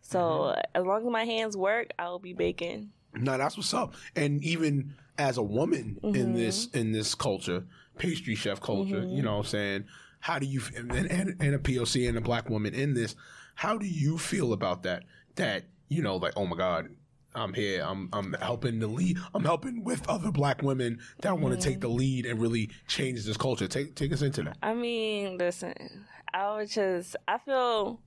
So 0.00 0.18
Mm-hmm. 0.20 0.60
as 0.74 0.84
long 0.86 1.06
as 1.06 1.12
my 1.12 1.24
hands 1.24 1.54
work, 1.54 1.90
I 1.98 2.08
will 2.08 2.18
be 2.18 2.32
baking. 2.32 2.92
No, 3.14 3.36
that's 3.36 3.58
what's 3.58 3.74
up. 3.74 3.92
And 4.16 4.42
even 4.42 4.94
as 5.18 5.36
a 5.36 5.42
woman 5.42 5.98
Mm-hmm. 6.02 6.16
in 6.16 6.32
this 6.32 6.66
in 6.68 6.92
this 6.92 7.14
culture, 7.14 7.66
pastry 7.98 8.34
chef 8.34 8.60
culture, 8.60 9.02
Mm-hmm. 9.02 9.16
you 9.16 9.22
know, 9.22 9.32
what 9.38 9.46
I'm 9.46 9.50
saying, 9.50 9.84
how 10.20 10.38
do 10.38 10.46
you 10.46 10.60
and, 10.76 10.90
and 10.92 11.36
and 11.40 11.54
a 11.54 11.58
POC 11.58 12.08
and 12.08 12.16
a 12.16 12.20
black 12.20 12.48
woman 12.48 12.74
in 12.74 12.94
this, 12.94 13.14
how 13.54 13.76
do 13.76 13.86
you 13.86 14.18
feel 14.18 14.52
about 14.52 14.82
that? 14.84 15.04
That 15.36 15.64
you 15.88 16.02
know, 16.02 16.16
like, 16.16 16.32
oh 16.36 16.46
my 16.46 16.56
God, 16.56 16.88
I'm 17.34 17.54
here. 17.54 17.82
I'm 17.86 18.08
I'm 18.12 18.34
helping 18.34 18.78
the 18.78 18.86
lead. 18.86 19.18
I'm 19.34 19.44
helping 19.44 19.84
with 19.84 20.08
other 20.08 20.30
black 20.30 20.62
women 20.62 21.00
that 21.22 21.38
want 21.38 21.58
to 21.60 21.68
take 21.68 21.80
the 21.80 21.88
lead 21.88 22.26
and 22.26 22.40
really 22.40 22.70
change 22.86 23.24
this 23.24 23.36
culture. 23.36 23.66
Take 23.68 23.94
take 23.94 24.12
us 24.12 24.22
into 24.22 24.42
that. 24.44 24.56
I 24.62 24.74
mean, 24.74 25.38
listen, 25.38 25.74
I 26.32 26.56
was 26.56 26.70
just, 26.70 27.16
I 27.28 27.38
feel, 27.38 28.00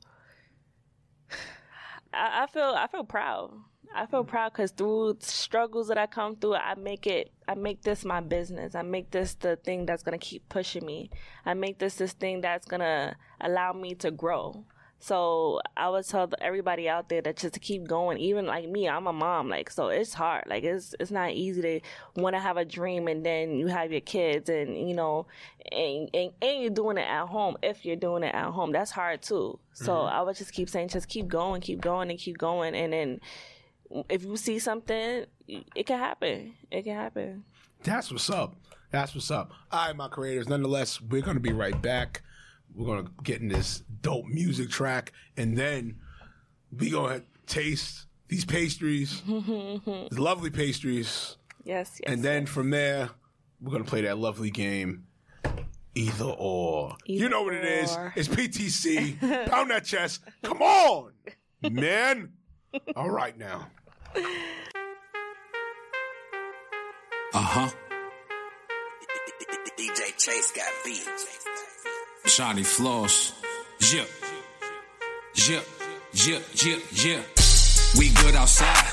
I, 2.14 2.44
I 2.44 2.48
feel, 2.48 2.74
I 2.78 2.88
feel 2.88 3.04
proud. 3.04 3.52
I 3.94 4.06
feel 4.06 4.24
proud 4.24 4.54
because 4.54 4.72
through 4.72 5.18
struggles 5.20 5.88
that 5.88 5.98
I 5.98 6.08
come 6.08 6.36
through, 6.36 6.56
I 6.56 6.76
make 6.76 7.08
it, 7.08 7.32
I 7.48 7.56
make 7.56 7.82
this 7.82 8.06
my 8.06 8.22
business. 8.22 8.76
I 8.76 8.82
make 8.82 9.12
this 9.12 9.36
the 9.36 9.56
thing 9.56 9.86
that's 9.86 10.04
gonna 10.04 10.18
keep 10.18 10.48
pushing 10.50 10.86
me. 10.86 11.10
I 11.46 11.54
make 11.54 11.80
this 11.80 11.96
this 11.96 12.14
thing 12.14 12.42
that's 12.42 12.66
gonna 12.66 13.16
allow 13.42 13.74
me 13.74 13.96
to 13.96 14.12
grow. 14.12 14.66
So 15.00 15.60
I 15.78 15.90
would 15.90 16.08
tell 16.08 16.32
everybody 16.42 16.90
out 16.90 17.10
there 17.10 17.22
that 17.22 17.38
just 17.38 17.54
to 17.54 17.60
keep 17.60 17.88
going. 17.88 18.18
Even 18.18 18.48
like 18.48 18.68
me, 18.68 18.90
I'm 18.90 19.08
a 19.08 19.14
mom, 19.14 19.50
like 19.50 19.70
so 19.70 19.90
it's 19.90 20.14
hard. 20.14 20.46
Like 20.48 20.64
it's 20.64 20.96
it's 21.00 21.12
not 21.12 21.32
easy 21.32 21.62
to 21.62 22.22
want 22.22 22.36
to 22.36 22.40
have 22.40 22.58
a 22.58 22.66
dream 22.66 23.08
and 23.08 23.24
then 23.24 23.52
you 23.56 23.68
have 23.68 23.92
your 23.92 24.02
kids 24.02 24.50
and 24.50 24.90
you 24.90 24.96
know 24.96 25.28
and, 25.72 26.10
and 26.14 26.32
and 26.42 26.62
you're 26.62 26.72
doing 26.72 26.98
it 26.98 27.08
at 27.08 27.28
home. 27.28 27.58
If 27.62 27.86
you're 27.86 27.98
doing 27.98 28.24
it 28.24 28.34
at 28.34 28.52
home, 28.52 28.72
that's 28.72 28.92
hard 28.92 29.22
too. 29.22 29.60
So 29.74 29.94
mm-hmm. 29.94 30.16
I 30.16 30.22
would 30.22 30.38
just 30.38 30.54
keep 30.54 30.70
saying, 30.70 30.88
just 30.88 31.08
keep 31.08 31.28
going, 31.28 31.62
keep 31.62 31.82
going, 31.82 32.10
and 32.10 32.18
keep 32.18 32.38
going. 32.38 32.74
And 32.74 32.94
then 32.94 33.20
if 34.10 34.24
you 34.24 34.38
see 34.38 34.60
something, 34.60 35.26
it 35.48 35.86
can 35.86 36.00
happen. 36.00 36.54
It 36.72 36.84
can 36.84 36.96
happen. 36.96 37.44
That's 37.84 38.12
what's 38.12 38.30
up. 38.30 38.56
That's 38.92 39.14
what's 39.14 39.30
up. 39.32 39.52
All 39.72 39.88
right, 39.88 39.96
my 39.96 40.08
creators. 40.08 40.48
Nonetheless, 40.48 41.02
we're 41.02 41.22
gonna 41.22 41.40
be 41.40 41.54
right 41.54 41.80
back. 41.82 42.22
We're 42.74 42.86
gonna 42.88 43.10
get 43.24 43.42
in 43.42 43.48
this 43.50 43.84
dope 44.02 44.26
music 44.26 44.70
track, 44.70 45.12
and 45.38 45.58
then 45.58 45.98
we 46.78 46.90
gonna 46.90 47.24
taste 47.48 48.06
these 48.28 48.44
pastries, 48.46 49.22
these 49.28 50.20
lovely 50.20 50.50
pastries, 50.50 51.38
Yes, 51.64 52.00
yes. 52.02 52.12
and 52.12 52.24
then 52.24 52.46
from 52.46 52.70
there, 52.72 53.10
we're 53.62 53.72
gonna 53.72 53.84
play 53.84 54.02
that 54.02 54.18
lovely 54.18 54.50
game. 54.50 55.06
Either 55.98 56.26
or. 56.26 56.98
you 57.06 57.30
know 57.30 57.44
what 57.44 57.54
it 57.54 57.64
is. 57.64 57.96
or. 57.96 58.12
It's 58.18 58.28
PTC. 58.28 59.18
Pound 59.50 59.72
that 59.72 59.86
chest. 59.86 60.22
Come 60.44 60.62
on, 60.62 61.12
man. 61.72 62.34
All 62.96 63.10
right 63.10 63.38
now. 63.38 63.68
Uh 67.34 67.40
huh. 67.40 67.70
DJ 69.78 70.18
Chase 70.18 70.52
got 70.56 70.72
beat. 70.84 71.08
Johnny 72.26 72.64
Floss. 72.64 73.34
Yeah. 73.94 74.06
Yeah. 75.48 75.62
Yeah. 76.14 76.40
Yeah. 76.64 76.78
Yeah. 76.92 77.22
We 77.98 78.10
good 78.10 78.36
outside. 78.36 78.92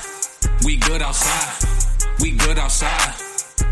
We 0.65 0.77
good 0.77 1.01
outside. 1.01 1.69
We 2.19 2.31
good 2.31 2.59
outside. 2.59 3.15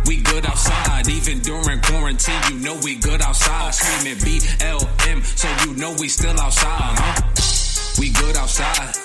We 0.08 0.22
good 0.22 0.46
outside. 0.46 1.08
Even 1.08 1.40
during 1.40 1.82
quarantine, 1.82 2.42
you 2.52 2.60
know 2.60 2.80
we 2.84 2.96
good 2.96 3.22
outside. 3.22 3.74
Screaming 3.74 4.18
BLM, 4.20 5.24
so 5.24 5.48
you 5.66 5.76
know 5.78 5.96
we 6.00 6.08
still 6.08 6.38
outside, 6.40 6.98
huh? 6.98 7.98
We 8.00 8.12
good 8.12 8.36
outside. 8.36 9.01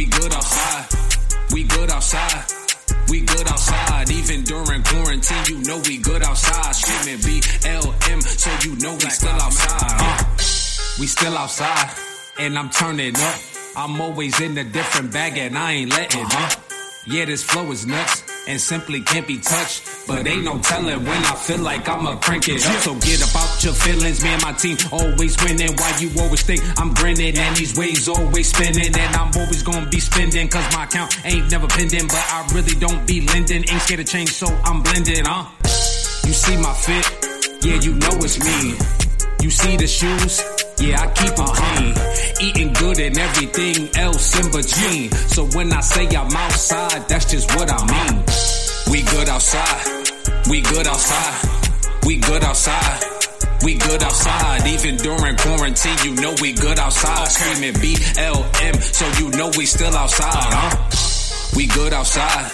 We 0.00 0.06
good 0.06 0.32
outside. 0.32 0.86
We 1.52 1.64
good 1.64 1.90
outside. 1.90 2.44
We 3.10 3.20
good 3.20 3.46
outside, 3.46 4.10
even 4.10 4.44
during 4.44 4.82
quarantine. 4.82 5.44
You 5.46 5.58
know 5.64 5.78
we 5.86 5.98
good 5.98 6.22
outside. 6.22 6.74
Screaming 6.74 7.20
BLM, 7.20 8.22
so 8.22 8.50
you 8.66 8.76
know 8.76 8.94
we 8.94 9.10
still 9.10 9.28
outside. 9.28 10.00
Uh, 10.00 10.24
we 10.98 11.06
still 11.06 11.36
outside, 11.36 11.90
and 12.38 12.58
I'm 12.58 12.70
turning 12.70 13.14
up. 13.14 13.38
I'm 13.76 14.00
always 14.00 14.40
in 14.40 14.56
a 14.56 14.64
different 14.64 15.12
bag, 15.12 15.36
and 15.36 15.58
I 15.58 15.72
ain't 15.72 15.90
letting 15.90 16.24
up. 16.24 16.69
Yeah, 17.06 17.24
this 17.24 17.42
flow 17.42 17.70
is 17.72 17.86
nuts 17.86 18.22
and 18.46 18.60
simply 18.60 19.00
can't 19.00 19.26
be 19.26 19.38
touched. 19.38 20.06
But 20.06 20.26
ain't 20.26 20.44
no 20.44 20.58
telling 20.58 21.02
when 21.04 21.24
I 21.24 21.34
feel 21.34 21.60
like 21.60 21.88
I'ma 21.88 22.16
crank 22.16 22.48
it 22.48 22.64
up. 22.66 22.76
So 22.82 22.94
get 22.94 23.20
about 23.24 23.64
your 23.64 23.72
feelings, 23.72 24.22
man. 24.22 24.38
My 24.42 24.52
team 24.52 24.76
always 24.92 25.34
winning. 25.42 25.74
Why 25.76 25.96
you 25.98 26.10
always 26.20 26.42
think 26.42 26.60
I'm 26.78 26.92
grinning 26.92 27.38
and 27.38 27.56
these 27.56 27.76
waves 27.76 28.06
always 28.06 28.52
spinning? 28.52 28.94
And 28.94 29.16
I'm 29.16 29.32
always 29.34 29.62
gonna 29.62 29.88
be 29.88 29.98
spending 29.98 30.48
cause 30.48 30.76
my 30.76 30.84
account 30.84 31.24
ain't 31.24 31.50
never 31.50 31.68
pending. 31.68 32.06
But 32.06 32.24
I 32.28 32.46
really 32.52 32.78
don't 32.78 33.06
be 33.06 33.22
lending. 33.22 33.64
Ain't 33.70 33.82
scared 33.82 34.04
to 34.04 34.12
change, 34.12 34.32
so 34.32 34.46
I'm 34.64 34.82
blending, 34.82 35.24
huh? 35.24 35.48
You 36.26 36.34
see 36.34 36.56
my 36.58 36.74
fit? 36.74 37.64
Yeah, 37.64 37.80
you 37.80 37.94
know 37.94 38.12
it's 38.20 38.38
me. 38.38 38.76
You 39.42 39.50
see 39.50 39.76
the 39.78 39.86
shoes? 39.86 40.49
Yeah, 40.80 41.02
I 41.02 41.06
keep 41.12 41.28
keep 41.28 41.38
'em 41.38 41.44
uh-huh. 41.44 41.76
clean. 41.76 41.94
Eating 42.40 42.72
good 42.72 42.98
and 43.00 43.18
everything 43.18 43.88
else 43.96 44.38
in 44.40 44.50
between. 44.50 45.12
So 45.28 45.44
when 45.56 45.72
I 45.72 45.80
say 45.80 46.06
I'm 46.08 46.34
outside, 46.34 47.06
that's 47.06 47.26
just 47.26 47.54
what 47.54 47.70
I 47.70 47.80
mean. 47.84 48.24
We 48.90 49.02
good 49.02 49.28
outside. 49.28 49.84
We 50.48 50.62
good 50.62 50.86
outside. 50.86 51.36
We 52.06 52.16
good 52.16 52.42
outside. 52.42 53.04
We 53.62 53.74
good 53.74 54.02
outside. 54.02 54.66
Even 54.66 54.96
during 54.96 55.36
quarantine, 55.36 55.98
you 56.02 56.14
know 56.14 56.34
we 56.40 56.52
good 56.54 56.78
outside. 56.78 57.28
Screaming 57.28 57.74
BLM, 57.74 58.80
so 58.80 59.04
you 59.20 59.30
know 59.36 59.50
we 59.58 59.66
still 59.66 59.94
outside, 59.94 60.32
huh? 60.32 60.76
Uh-huh. 60.76 61.56
We 61.56 61.66
good 61.66 61.92
outside. 61.92 62.50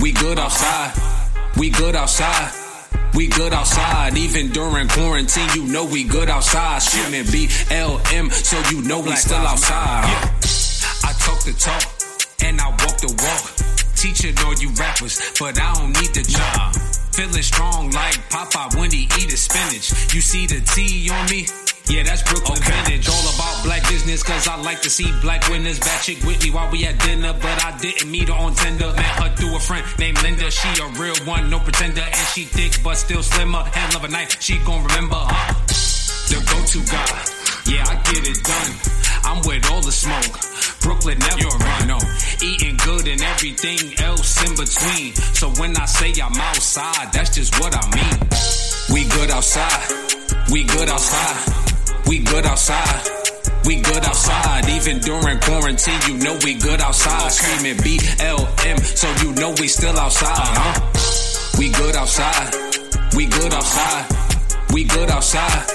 We 0.00 0.12
good 0.12 0.38
outside. 0.38 0.92
We 1.58 1.68
good 1.68 1.94
outside. 1.96 2.67
We 3.18 3.26
good 3.26 3.52
outside, 3.52 4.16
even 4.16 4.50
during 4.50 4.86
quarantine. 4.86 5.48
You 5.52 5.66
know 5.66 5.84
we 5.84 6.04
good 6.04 6.30
outside. 6.30 6.80
Screaming 6.80 7.24
BLM, 7.24 8.30
so 8.32 8.56
you 8.70 8.80
know 8.82 9.00
we 9.00 9.16
still 9.16 9.38
outside. 9.38 10.04
I 11.02 11.12
talk 11.18 11.42
the 11.42 11.52
talk 11.58 11.82
and 12.44 12.60
I 12.60 12.68
walk 12.68 12.96
the 12.98 13.12
walk. 13.18 13.96
Teaching 13.96 14.36
all 14.46 14.54
you 14.54 14.68
rappers, 14.78 15.32
but 15.36 15.60
I 15.60 15.74
don't 15.74 16.00
need 16.00 16.14
the 16.14 16.22
job. 16.22 16.76
Feeling 17.12 17.42
strong 17.42 17.90
like 17.90 18.14
Popeye 18.30 18.78
when 18.78 18.92
he 18.92 19.08
eat 19.18 19.32
his 19.32 19.42
spinach. 19.42 20.14
You 20.14 20.20
see 20.20 20.46
the 20.46 20.60
T 20.60 21.10
on 21.10 21.28
me? 21.28 21.67
Yeah, 21.88 22.02
that's 22.02 22.22
Brooklyn 22.22 22.60
vintage. 22.60 23.08
All 23.08 23.26
about 23.34 23.64
black 23.64 23.82
business, 23.88 24.22
cause 24.22 24.46
I 24.46 24.56
like 24.60 24.82
to 24.82 24.90
see 24.90 25.10
black 25.22 25.48
winners. 25.48 25.80
Bad 25.80 26.02
chick 26.02 26.22
with 26.22 26.42
me 26.44 26.50
while 26.50 26.70
we 26.70 26.84
at 26.84 26.98
dinner, 27.00 27.32
but 27.32 27.64
I 27.64 27.78
didn't 27.78 28.10
meet 28.10 28.28
her 28.28 28.34
on 28.34 28.54
Tinder. 28.54 28.92
Met 28.92 29.16
her 29.24 29.34
through 29.36 29.56
a 29.56 29.60
friend 29.60 29.84
named 29.98 30.22
Linda. 30.22 30.50
She 30.50 30.68
a 30.82 30.86
real 31.00 31.16
one, 31.24 31.48
no 31.48 31.58
pretender. 31.58 32.02
And 32.02 32.26
she 32.34 32.44
thick, 32.44 32.82
but 32.84 32.96
still 32.96 33.22
slimmer. 33.22 33.64
Hand 33.72 33.96
of 33.96 34.04
a 34.04 34.08
night, 34.08 34.36
she 34.38 34.58
gon' 34.58 34.84
remember, 34.84 35.16
huh? 35.16 35.54
The 36.28 36.36
go-to 36.44 36.84
guy. 36.92 37.38
Yeah, 37.72 37.84
I 37.88 37.96
get 38.04 38.20
it 38.20 38.44
done. 38.44 38.72
I'm 39.24 39.40
with 39.48 39.64
all 39.72 39.80
the 39.80 39.92
smoke. 39.92 40.36
Brooklyn 40.80 41.18
never 41.18 41.48
run. 41.56 41.88
No, 41.88 41.98
eating 42.42 42.76
good 42.84 43.08
and 43.08 43.20
everything 43.22 43.98
else 44.04 44.44
in 44.44 44.52
between. 44.56 45.14
So 45.32 45.48
when 45.60 45.74
I 45.76 45.86
say 45.86 46.12
I'm 46.20 46.36
outside, 46.36 47.12
that's 47.12 47.34
just 47.34 47.58
what 47.58 47.72
I 47.72 47.84
mean. 47.96 48.28
We 48.92 49.08
good 49.08 49.30
outside. 49.30 50.52
We 50.52 50.64
good 50.64 50.88
outside. 50.88 51.57
We 52.08 52.20
good 52.20 52.46
outside. 52.46 53.02
We 53.66 53.76
good 53.82 54.04
outside, 54.04 54.68
even 54.70 54.98
during 55.00 55.38
quarantine. 55.40 56.00
You 56.08 56.16
know 56.24 56.38
we 56.42 56.54
good 56.54 56.80
outside. 56.80 57.30
Screaming 57.30 57.76
BLM, 57.84 58.78
so 58.80 59.08
you 59.22 59.34
know 59.34 59.50
we 59.60 59.68
still 59.68 59.96
outside, 59.98 60.30
huh? 60.32 61.58
We 61.58 61.70
good 61.70 61.94
outside. 61.96 62.54
We 63.14 63.26
good 63.26 63.52
outside. 63.52 64.06
We 64.72 64.84
good 64.84 65.10
outside. 65.10 65.66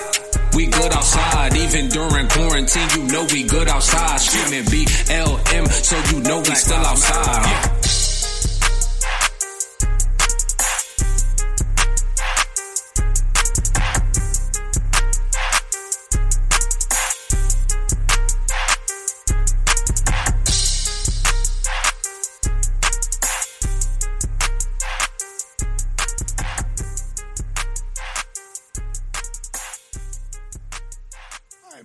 We 0.56 0.66
good 0.68 0.92
outside, 0.94 1.56
even 1.56 1.90
during 1.90 2.28
quarantine. 2.30 2.90
You 2.96 3.04
know 3.12 3.28
we 3.32 3.44
good 3.44 3.68
outside. 3.68 4.20
Screaming 4.20 4.66
BLM, 4.66 5.68
so 5.70 6.16
you 6.16 6.24
know 6.24 6.40
we 6.40 6.56
still 6.56 6.78
outside. 6.78 7.46
huh? 7.46 7.73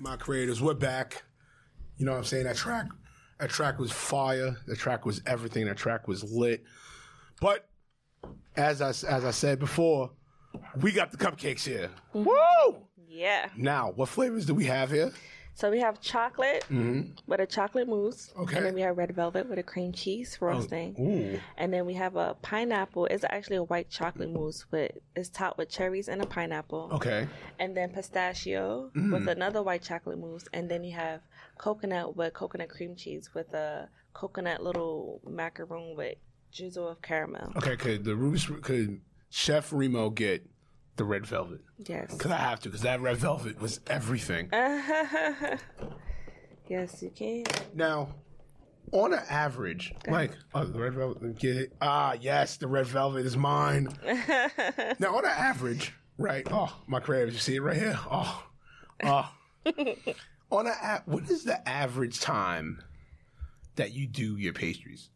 My 0.08 0.16
creators. 0.16 0.62
We're 0.62 0.72
back. 0.72 1.22
You 1.98 2.06
know 2.06 2.12
what 2.12 2.18
I'm 2.18 2.24
saying? 2.24 2.44
That 2.44 2.56
track, 2.56 2.86
that 3.38 3.50
track 3.50 3.78
was 3.78 3.92
fire. 3.92 4.56
The 4.66 4.74
track 4.74 5.04
was 5.04 5.20
everything. 5.26 5.66
That 5.66 5.76
track 5.76 6.08
was 6.08 6.24
lit. 6.24 6.64
But 7.42 7.68
as 8.56 8.80
I 8.80 8.88
as 8.88 9.04
I 9.26 9.30
said 9.30 9.58
before, 9.58 10.10
we 10.80 10.92
got 10.92 11.10
the 11.10 11.18
cupcakes 11.18 11.62
here. 11.66 11.90
Woo! 12.14 12.26
Yeah. 13.06 13.50
Now, 13.54 13.92
what 13.96 14.08
flavors 14.08 14.46
do 14.46 14.54
we 14.54 14.64
have 14.64 14.90
here? 14.90 15.12
So 15.58 15.72
we 15.72 15.80
have 15.80 16.00
chocolate 16.00 16.64
with 16.70 17.40
a 17.40 17.46
chocolate 17.46 17.88
mousse. 17.88 18.28
Mm-hmm. 18.28 18.42
Okay. 18.42 18.54
Oh, 18.54 18.56
And 18.58 18.66
then 18.66 18.74
we 18.74 18.80
have 18.82 18.96
red 18.96 19.10
velvet 19.12 19.48
with 19.48 19.58
a 19.58 19.64
cream 19.64 19.90
cheese 19.92 20.36
frosting. 20.36 20.94
Ooh. 21.00 21.40
And 21.56 21.72
then 21.74 21.84
we 21.84 21.94
have 21.94 22.14
a 22.14 22.36
pineapple. 22.42 23.06
It's 23.06 23.24
actually 23.28 23.56
a 23.56 23.64
white 23.64 23.90
chocolate 23.90 24.30
mousse, 24.30 24.64
but 24.70 24.92
it's 25.16 25.28
topped 25.30 25.58
with 25.58 25.68
cherries 25.68 26.06
and 26.08 26.22
a 26.22 26.26
pineapple. 26.26 26.90
Okay. 26.92 27.26
And 27.58 27.76
then 27.76 27.90
pistachio 27.90 28.92
Mm. 28.94 29.12
with 29.12 29.26
another 29.26 29.60
white 29.64 29.82
chocolate 29.82 30.20
mousse. 30.20 30.46
And 30.52 30.70
then 30.70 30.84
you 30.84 30.94
have 30.94 31.22
coconut 31.58 32.14
with 32.16 32.34
coconut 32.34 32.68
cream 32.68 32.94
cheese 32.94 33.30
with 33.34 33.52
a 33.52 33.88
coconut 34.14 34.62
little 34.62 35.20
macaroon 35.28 35.96
with 35.96 36.18
drizzle 36.54 36.86
of 36.86 37.02
caramel. 37.02 37.52
Okay. 37.56 37.74
Could 37.76 38.04
the 38.04 38.12
Rubik's 38.12 38.46
could 38.62 39.00
Chef 39.28 39.72
Remo 39.72 40.10
get 40.10 40.46
the 40.98 41.04
red 41.04 41.26
velvet? 41.26 41.60
Yes. 41.86 42.12
Because 42.12 42.30
I 42.30 42.36
have 42.36 42.60
to. 42.60 42.68
Because 42.68 42.82
that 42.82 43.00
red 43.00 43.16
velvet 43.16 43.58
was 43.60 43.80
everything. 43.86 44.50
yes, 46.68 47.02
you 47.02 47.10
can. 47.14 47.44
Now, 47.74 48.10
on 48.92 49.14
an 49.14 49.22
average, 49.30 49.94
like 50.06 50.32
oh, 50.54 50.64
the 50.64 50.78
red 50.78 50.94
velvet, 50.94 51.38
get 51.38 51.56
it? 51.56 51.72
Ah, 51.80 52.14
yes, 52.20 52.58
the 52.58 52.66
red 52.66 52.86
velvet 52.86 53.24
is 53.24 53.36
mine. 53.36 53.88
now, 54.98 55.16
on 55.16 55.24
an 55.24 55.30
average, 55.30 55.94
right? 56.18 56.46
Oh, 56.50 56.74
my 56.86 57.00
crabs, 57.00 57.32
you 57.32 57.38
see 57.38 57.56
it 57.56 57.62
right 57.62 57.76
here. 57.76 57.98
Oh, 58.10 58.44
oh. 59.04 59.30
on 60.50 60.66
a- 60.66 61.02
what 61.06 61.30
is 61.30 61.44
the 61.44 61.66
average 61.68 62.20
time 62.20 62.82
that 63.76 63.92
you 63.92 64.06
do 64.06 64.36
your 64.36 64.52
pastries? 64.52 65.10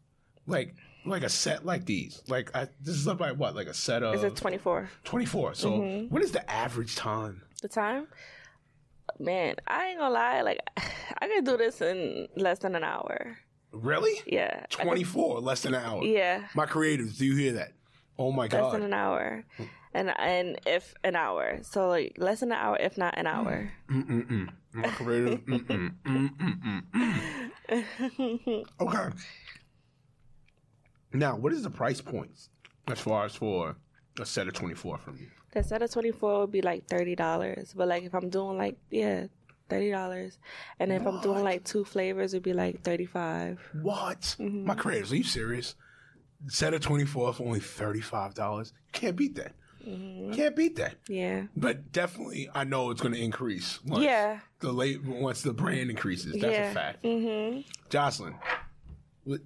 Like, 0.45 0.75
like 1.05 1.23
a 1.23 1.29
set 1.29 1.65
like 1.65 1.85
these. 1.85 2.21
Like, 2.27 2.55
I, 2.55 2.67
this 2.81 2.95
is 2.95 3.05
like 3.07 3.19
what? 3.35 3.55
Like 3.55 3.67
a 3.67 3.73
set 3.73 4.03
of 4.03 4.15
Is 4.15 4.23
it 4.23 4.35
24. 4.35 4.89
twenty 5.03 5.25
four. 5.25 5.53
So, 5.53 5.71
Mm-hmm. 5.71 6.13
what 6.13 6.21
is 6.23 6.31
the 6.31 6.49
average 6.49 6.95
time? 6.95 7.41
The 7.61 7.67
time? 7.67 8.07
Man, 9.19 9.55
I 9.67 9.87
ain't 9.87 9.99
gonna 9.99 10.13
lie. 10.13 10.41
Like, 10.41 10.59
I 10.77 11.27
could 11.27 11.45
do 11.45 11.57
this 11.57 11.81
in 11.81 12.27
less 12.35 12.59
than 12.59 12.75
an 12.75 12.83
hour. 12.83 13.37
Really? 13.71 14.19
Yeah. 14.25 14.65
Twenty 14.69 15.03
four, 15.03 15.39
less 15.39 15.61
than 15.61 15.73
an 15.73 15.83
hour. 15.83 16.03
Yeah. 16.03 16.43
My 16.55 16.65
creators, 16.65 17.17
do 17.17 17.25
you 17.25 17.35
hear 17.35 17.53
that? 17.53 17.73
Oh 18.19 18.31
my 18.31 18.47
god. 18.47 18.63
less 18.65 18.73
than 18.73 18.83
an 18.83 18.93
hour 18.93 19.43
and 19.95 20.13
and 20.19 20.59
if 20.67 20.93
an 21.03 21.15
hour 21.15 21.57
so 21.63 21.87
like 21.89 22.13
less 22.17 22.41
than 22.41 22.51
an 22.51 22.57
hour 22.59 22.77
if 22.79 22.95
not 22.95 23.17
an 23.17 23.25
hour 23.25 23.71
Mm-mm-mm. 23.89 24.49
My 24.71 24.87
creators. 24.89 25.39
Mm-mm. 25.39 25.93
Okay. 28.79 29.09
Now, 31.13 31.35
what 31.35 31.53
is 31.53 31.63
the 31.63 31.69
price 31.69 32.01
points 32.01 32.49
as 32.87 32.99
far 32.99 33.25
as 33.25 33.35
for 33.35 33.75
a 34.19 34.25
set 34.25 34.47
of 34.47 34.53
twenty 34.53 34.75
four 34.75 34.97
from 34.97 35.17
you? 35.17 35.27
the 35.53 35.61
set 35.63 35.83
of 35.83 35.91
24 35.91 36.39
would 36.39 36.51
be 36.51 36.63
like 36.63 36.87
$30 36.87 37.75
but 37.75 37.87
like 37.87 38.01
if 38.01 38.15
i'm 38.15 38.27
doing 38.27 38.57
like 38.57 38.75
yeah 38.89 39.27
$30 39.69 40.35
and 40.79 40.91
if 40.91 41.05
i'm 41.05 41.21
doing 41.21 41.43
like 41.43 41.63
two 41.63 41.85
flavors 41.85 42.33
it'd 42.33 42.41
be 42.41 42.53
like 42.53 42.81
35 42.81 43.59
What? 43.83 44.21
Mm-hmm. 44.39 44.65
My 44.65 44.73
creators, 44.73 45.11
are 45.11 45.15
you 45.17 45.23
serious? 45.23 45.75
Set 46.47 46.73
of 46.73 46.81
twenty 46.81 47.05
four 47.05 47.31
for 47.33 47.43
only 47.45 47.59
thirty 47.59 48.01
five 48.01 48.33
dollars. 48.33 48.73
You 48.87 48.99
can't 48.99 49.15
beat 49.15 49.35
that. 49.35 49.53
Mm-hmm. 49.87 50.31
You 50.31 50.33
can't 50.35 50.55
beat 50.55 50.75
that. 50.77 50.95
yeah 51.07 51.43
But 51.55 51.91
definitely, 51.91 52.49
I 52.55 52.63
know 52.63 52.89
it's 52.89 52.99
going 53.01 53.13
to 53.13 53.21
increase. 53.21 53.79
Once 53.85 54.03
Yeah. 54.03 54.39
The 54.59 54.71
late 54.73 55.03
once 55.05 55.41
the 55.43 55.53
brand 55.53 55.89
increases, 55.91 56.33
that's 56.33 56.51
yeah 56.51 56.71
a 56.71 56.73
fact. 56.73 57.03
mm-hmm 57.03 57.61
Jocelyn, 57.91 58.33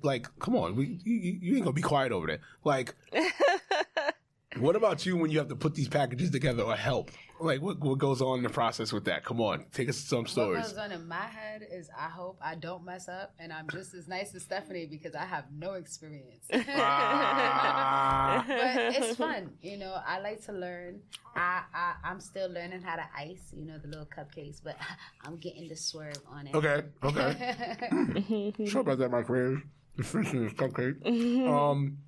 like, 0.01 0.27
come 0.39 0.55
on, 0.55 0.75
we 0.75 0.99
you, 1.03 1.37
you 1.41 1.55
ain't 1.55 1.65
gonna 1.65 1.73
be 1.73 1.81
quiet 1.81 2.11
over 2.11 2.27
there. 2.27 2.39
Like, 2.63 2.95
what 4.55 4.75
about 4.75 5.05
you 5.05 5.17
when 5.17 5.29
you 5.29 5.37
have 5.39 5.49
to 5.49 5.55
put 5.55 5.75
these 5.75 5.89
packages 5.89 6.31
together 6.31 6.63
or 6.63 6.75
help? 6.75 7.11
Like, 7.39 7.61
what 7.61 7.79
what 7.79 7.99
goes 7.99 8.19
on 8.21 8.39
in 8.39 8.43
the 8.43 8.49
process 8.49 8.91
with 8.91 9.05
that? 9.05 9.23
Come 9.23 9.39
on, 9.41 9.65
take 9.71 9.89
us 9.89 10.01
to 10.01 10.07
some 10.07 10.19
What 10.21 10.29
stories. 10.29 10.67
goes 10.69 10.77
on 10.77 10.91
in 10.91 11.07
my 11.07 11.21
head 11.25 11.61
is 11.71 11.87
I 11.95 12.09
hope 12.09 12.39
I 12.41 12.55
don't 12.55 12.83
mess 12.83 13.07
up 13.07 13.35
and 13.37 13.53
I'm 13.53 13.67
just 13.69 13.93
as 13.93 14.07
nice 14.07 14.33
as 14.33 14.41
Stephanie 14.41 14.87
because 14.87 15.13
I 15.13 15.23
have 15.25 15.45
no 15.55 15.73
experience. 15.73 16.47
Ah. 16.51 18.43
but 18.47 18.95
it's 18.95 19.15
fun, 19.17 19.51
you 19.61 19.77
know. 19.77 20.01
I 20.03 20.19
like 20.19 20.43
to 20.45 20.51
learn. 20.53 21.01
I, 21.35 21.61
I 21.73 21.93
I'm 22.03 22.19
still 22.19 22.49
learning 22.49 22.81
how 22.81 22.95
to 22.95 23.05
ice, 23.15 23.53
you 23.55 23.65
know, 23.65 23.77
the 23.77 23.87
little 23.87 24.07
cupcakes, 24.07 24.59
but 24.63 24.75
I'm 25.23 25.35
getting 25.37 25.67
the 25.67 25.75
swerve 25.75 26.17
on 26.27 26.47
it. 26.47 26.55
okay, 26.55 26.81
okay, 27.03 28.53
sure 28.65 28.81
about 28.81 28.97
that, 28.97 29.11
my 29.11 29.21
friend. 29.23 29.61
The 29.97 30.03
fish 30.03 30.33
is 30.33 30.53
cupcake. 30.53 31.47
Um, 31.47 31.99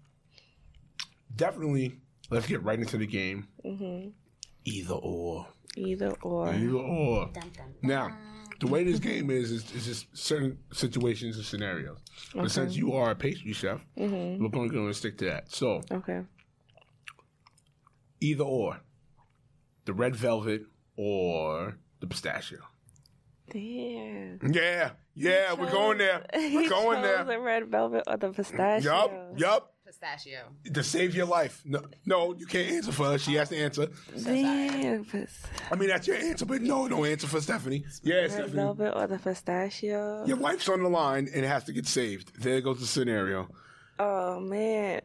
definitely. 1.36 2.00
Let's 2.30 2.48
get 2.48 2.64
right 2.64 2.80
into 2.80 2.98
the 2.98 3.08
game. 3.08 3.48
Either 4.66 4.96
or. 4.96 5.48
either 5.76 6.12
or 6.22 6.54
Either 6.54 6.78
or. 6.78 7.26
Dun, 7.26 7.34
dun, 7.34 7.52
dun. 7.54 7.74
Now, 7.82 8.18
the 8.60 8.68
way 8.68 8.84
this 8.84 9.00
game 9.00 9.30
is, 9.30 9.52
is, 9.52 9.72
is 9.74 9.86
just 9.86 10.18
certain 10.18 10.58
situations 10.72 11.38
and 11.38 11.46
scenarios. 11.46 11.98
Okay. 12.32 12.42
But 12.42 12.52
since 12.52 12.76
you 12.76 12.94
are 12.94 13.12
a 13.12 13.16
pastry 13.16 13.54
chef, 13.54 13.82
mm-hmm. 13.98 14.44
we're 14.44 14.50
going 14.50 14.88
to 14.88 14.94
stick 14.94 15.18
to 15.20 15.26
that. 15.26 15.52
So, 15.52 15.82
okay 15.92 16.22
either 18.22 18.44
or, 18.44 18.82
the 19.86 19.94
red 19.94 20.16
velvet 20.16 20.64
or 20.96 21.78
the 22.00 22.08
pistachio. 22.08 22.60
damn 23.50 24.40
Yeah, 24.52 24.92
yeah, 25.16 25.54
we're 25.54 25.72
going 25.72 25.98
there. 25.98 26.26
We're 26.34 26.50
He 26.50 26.68
going 26.68 27.02
chose 27.02 27.04
there. 27.04 27.24
the 27.24 27.40
red 27.40 27.68
velvet 27.70 28.04
or 28.08 28.18
the 28.18 28.32
pistachio 28.32 28.92
Yup, 28.92 29.40
yup. 29.40 29.74
Pistachio. 29.90 30.42
To 30.72 30.84
save 30.84 31.16
your 31.16 31.26
life. 31.26 31.64
No, 31.66 31.82
no, 32.06 32.36
you 32.36 32.46
can't 32.46 32.72
answer 32.74 32.92
for 32.92 33.06
her. 33.06 33.18
She 33.18 33.34
has 33.34 33.50
to 33.50 33.60
oh. 33.60 33.66
answer. 33.66 33.88
damn 34.24 35.04
I 35.72 35.76
mean, 35.76 35.90
that's 35.90 36.06
your 36.06 36.18
answer, 36.18 36.46
but 36.46 36.62
no, 36.62 36.86
no 36.86 37.06
answer 37.06 37.26
for 37.26 37.42
Stephanie. 37.42 37.84
Yeah, 38.04 38.18
red 38.18 38.32
Stephanie. 38.32 38.54
velvet 38.54 38.94
or 38.96 39.08
the 39.08 39.18
pistachio 39.18 40.26
Your 40.28 40.38
wife's 40.38 40.70
on 40.70 40.84
the 40.84 40.90
line 40.90 41.28
and 41.34 41.44
it 41.44 41.48
has 41.48 41.64
to 41.64 41.74
get 41.74 41.88
saved. 41.88 42.40
There 42.40 42.62
goes 42.62 42.80
the 42.80 42.86
scenario. 42.86 43.48
Oh 43.98 44.40
man. 44.40 45.02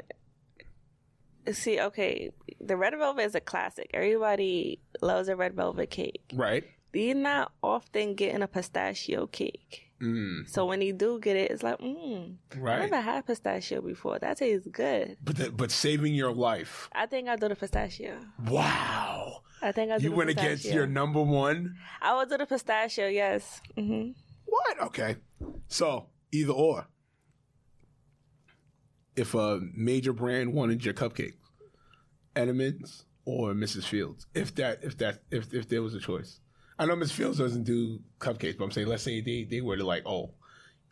See, 1.50 1.80
okay, 1.80 2.30
the 2.60 2.76
red 2.76 2.94
velvet 2.98 3.22
is 3.22 3.34
a 3.34 3.40
classic. 3.40 3.90
Everybody 3.94 4.80
loves 5.00 5.28
a 5.28 5.36
red 5.36 5.54
velvet 5.54 5.88
cake. 5.88 6.30
Right? 6.34 6.64
You're 6.92 7.14
not 7.14 7.52
often 7.62 8.16
getting 8.16 8.42
a 8.42 8.48
pistachio 8.48 9.28
cake. 9.28 9.83
Mm, 10.02 10.48
So 10.48 10.66
when 10.66 10.80
you 10.82 10.92
do 10.92 11.18
get 11.20 11.36
it, 11.36 11.50
it's 11.50 11.62
like, 11.62 11.80
I 11.80 12.32
right. 12.58 12.78
never 12.90 13.00
had 13.00 13.26
pistachio 13.26 13.80
before. 13.80 14.18
That 14.18 14.36
tastes 14.38 14.66
good. 14.70 15.16
But 15.22 15.36
the, 15.36 15.50
but 15.50 15.70
saving 15.70 16.14
your 16.14 16.32
life. 16.32 16.88
I 16.92 17.06
think 17.06 17.28
I'll 17.28 17.36
do 17.38 17.48
the 17.48 17.56
pistachio. 17.56 18.18
Wow. 18.48 19.42
I 19.62 19.72
think 19.72 19.92
I'll 19.92 19.98
do 19.98 20.04
You 20.06 20.12
went 20.12 20.28
pistachio. 20.28 20.50
against 20.50 20.64
your 20.66 20.86
number 20.86 21.22
one. 21.22 21.76
I 22.02 22.14
will 22.14 22.26
do 22.26 22.36
the 22.36 22.44
pistachio, 22.46 23.06
yes. 23.08 23.60
hmm 23.76 24.10
What? 24.44 24.80
Okay. 24.82 25.16
So 25.68 26.08
either 26.32 26.52
or. 26.52 26.86
If 29.16 29.34
a 29.34 29.60
major 29.74 30.12
brand 30.12 30.52
wanted 30.52 30.84
your 30.84 30.92
cupcake, 30.94 31.34
Entenmann's 32.34 33.04
or 33.24 33.52
Mrs. 33.54 33.84
Fields, 33.84 34.26
if 34.34 34.54
that 34.56 34.80
if 34.82 34.98
that 34.98 35.20
if 35.30 35.54
if 35.54 35.68
there 35.68 35.82
was 35.82 35.94
a 35.94 36.00
choice. 36.00 36.40
I 36.78 36.86
know 36.86 36.96
Mrs. 36.96 37.12
Fields 37.12 37.38
doesn't 37.38 37.64
do 37.64 38.00
cupcakes, 38.18 38.58
but 38.58 38.64
I'm 38.64 38.70
saying 38.72 38.88
let's 38.88 39.02
say 39.02 39.20
they 39.20 39.44
they 39.44 39.60
were 39.60 39.76
to 39.76 39.84
like, 39.84 40.02
oh, 40.06 40.30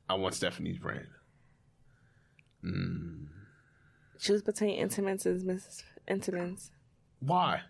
I 0.09 0.15
want 0.15 0.35
Stephanie's 0.35 0.79
brand. 0.79 1.07
Mm. 2.65 3.27
Choose 4.21 4.43
between 4.43 4.81
Entenmann's 4.81 5.27
and 5.27 5.43
Mrs. 5.43 5.83
Entenmann's. 6.09 6.71
Why? 7.19 7.63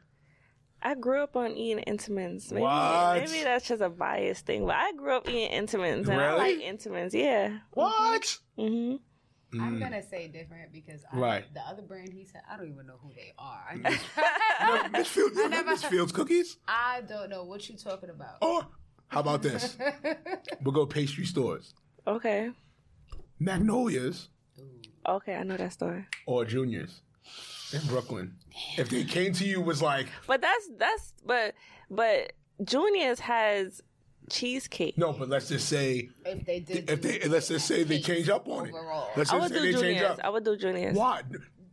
I 0.83 0.95
grew 0.97 1.23
up 1.23 1.37
on 1.37 1.53
eating 1.53 1.85
Entenmann's. 1.87 2.51
Maybe, 2.53 2.63
What? 2.63 3.15
maybe 3.23 3.45
that's 3.45 3.69
just 3.69 3.81
a 3.81 3.89
biased 3.89 4.45
thing, 4.47 4.67
but 4.67 4.75
I 4.75 4.93
grew 4.93 5.17
up 5.17 5.29
eating 5.29 5.51
Entenmann's, 5.51 6.09
and 6.09 6.21
I 6.21 6.35
like 6.35 6.59
Entenmann's. 6.59 7.15
Yeah. 7.15 7.59
What? 7.73 8.39
hmm 8.57 8.97
I'm 9.55 9.77
mm. 9.77 9.81
gonna 9.81 10.03
say 10.03 10.29
different 10.29 10.73
because 10.73 11.03
I, 11.13 11.17
Right. 11.19 11.55
the 11.55 11.61
other 11.61 11.83
brand 11.83 12.13
he 12.13 12.25
said 12.25 12.43
I 12.51 12.57
don't 12.57 12.69
even 12.69 12.87
know 12.87 12.99
who 13.03 13.13
they 13.15 13.33
are. 13.39 13.75
Mm. 13.75 14.01
No, 14.63 14.89
Miss 14.91 15.09
Fields, 15.09 15.37
you 15.37 15.45
remember 15.45 15.73
Miss 15.73 15.83
Fields 15.85 16.13
cookies? 16.13 16.57
I 16.69 17.01
don't 17.03 17.29
know 17.29 17.45
what 17.45 17.69
you're 17.69 17.77
talking 17.77 18.11
about. 18.11 18.37
Or 18.41 18.67
how 19.09 19.21
about 19.21 19.43
this? 19.43 19.77
We'll 20.63 20.73
go 20.73 20.87
pastry 20.87 21.25
stores, 21.27 21.75
Okay. 22.07 22.51
Magnolias 23.39 24.29
Okay, 25.07 25.35
I 25.35 25.43
know 25.43 25.57
that 25.57 25.73
story. 25.73 26.07
or 26.27 26.45
Juniors 26.45 27.03
in 27.73 27.81
Brooklyn. 27.89 28.37
If 28.79 28.89
they 28.89 29.05
came 29.05 29.33
to 29.35 29.45
you 29.45 29.61
was 29.61 29.83
like, 29.83 30.07
But 30.27 30.41
that's 30.41 30.69
that's 30.79 31.15
but 31.27 31.55
but 31.91 32.33
Junior's 32.65 33.21
has 33.21 33.81
cheesecake. 34.31 34.97
no, 34.99 35.13
but 35.13 35.29
let's 35.29 35.49
just 35.49 35.69
say 35.69 36.09
If 36.25 36.45
they 36.47 36.61
did, 36.61 36.91
if 36.91 37.03
they 37.03 37.21
let's 37.29 37.49
just 37.49 37.67
say 37.67 37.83
they 37.85 38.01
change 38.01 38.29
up 38.29 38.49
on 38.49 38.67
it. 38.69 38.75
Let's 39.17 39.31
I 39.31 39.39
just 39.39 39.41
would 39.41 39.49
say 39.51 39.55
do 39.55 39.61
they 39.63 39.73
change 39.73 39.99
Junior's. 39.99 40.19
up. 40.19 40.25
I 40.25 40.29
would 40.31 40.45
do 40.45 40.57
Junior's. 40.57 40.97
Why? 40.97 41.23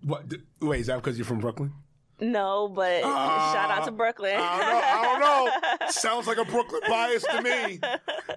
What? 0.03 0.23
Wait, 0.62 0.79
is 0.81 0.88
that 0.88 0.95
because 0.97 1.17
you're 1.17 1.25
from 1.25 1.39
Brooklyn? 1.39 1.73
No, 2.21 2.67
but 2.67 3.01
Ah, 3.05 3.51
shout 3.53 3.71
out 3.71 3.85
to 3.85 3.91
Brooklyn. 3.91 4.35
I 4.38 4.57
don't 4.59 4.59
know. 4.69 4.81
I 4.83 5.49
don't 5.69 5.79
know. 5.81 5.88
Sounds 5.89 6.27
like 6.27 6.38
a 6.38 6.43
Brooklyn 6.43 6.81
bias 6.89 7.23
to 7.23 7.41
me. 7.41 7.79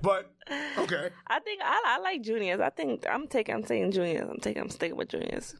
But 0.02 0.30
okay. 0.78 1.10
I 1.26 1.40
think 1.40 1.60
I, 1.64 1.82
I 1.86 1.98
like 1.98 2.22
juniors. 2.22 2.60
I 2.60 2.70
think 2.70 3.04
I'm 3.10 3.26
taking. 3.26 3.54
I'm 3.56 3.64
saying 3.66 3.90
juniors. 3.90 4.28
I'm 4.30 4.38
taking. 4.38 4.62
I'm 4.62 4.70
sticking 4.70 4.96
with 4.96 5.08
juniors. 5.08 5.56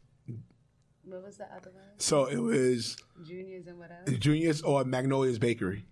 What 1.05 1.25
was 1.25 1.37
the 1.37 1.45
other 1.47 1.71
one? 1.73 1.83
So 1.99 2.27
it 2.27 2.39
was 2.39 2.97
Juniors 3.27 3.67
and 3.67 3.79
what 3.79 3.91
else? 3.91 4.19
Junior's 4.19 4.63
or 4.63 4.85
Magnolia's 4.85 5.39
Bakery. 5.39 5.85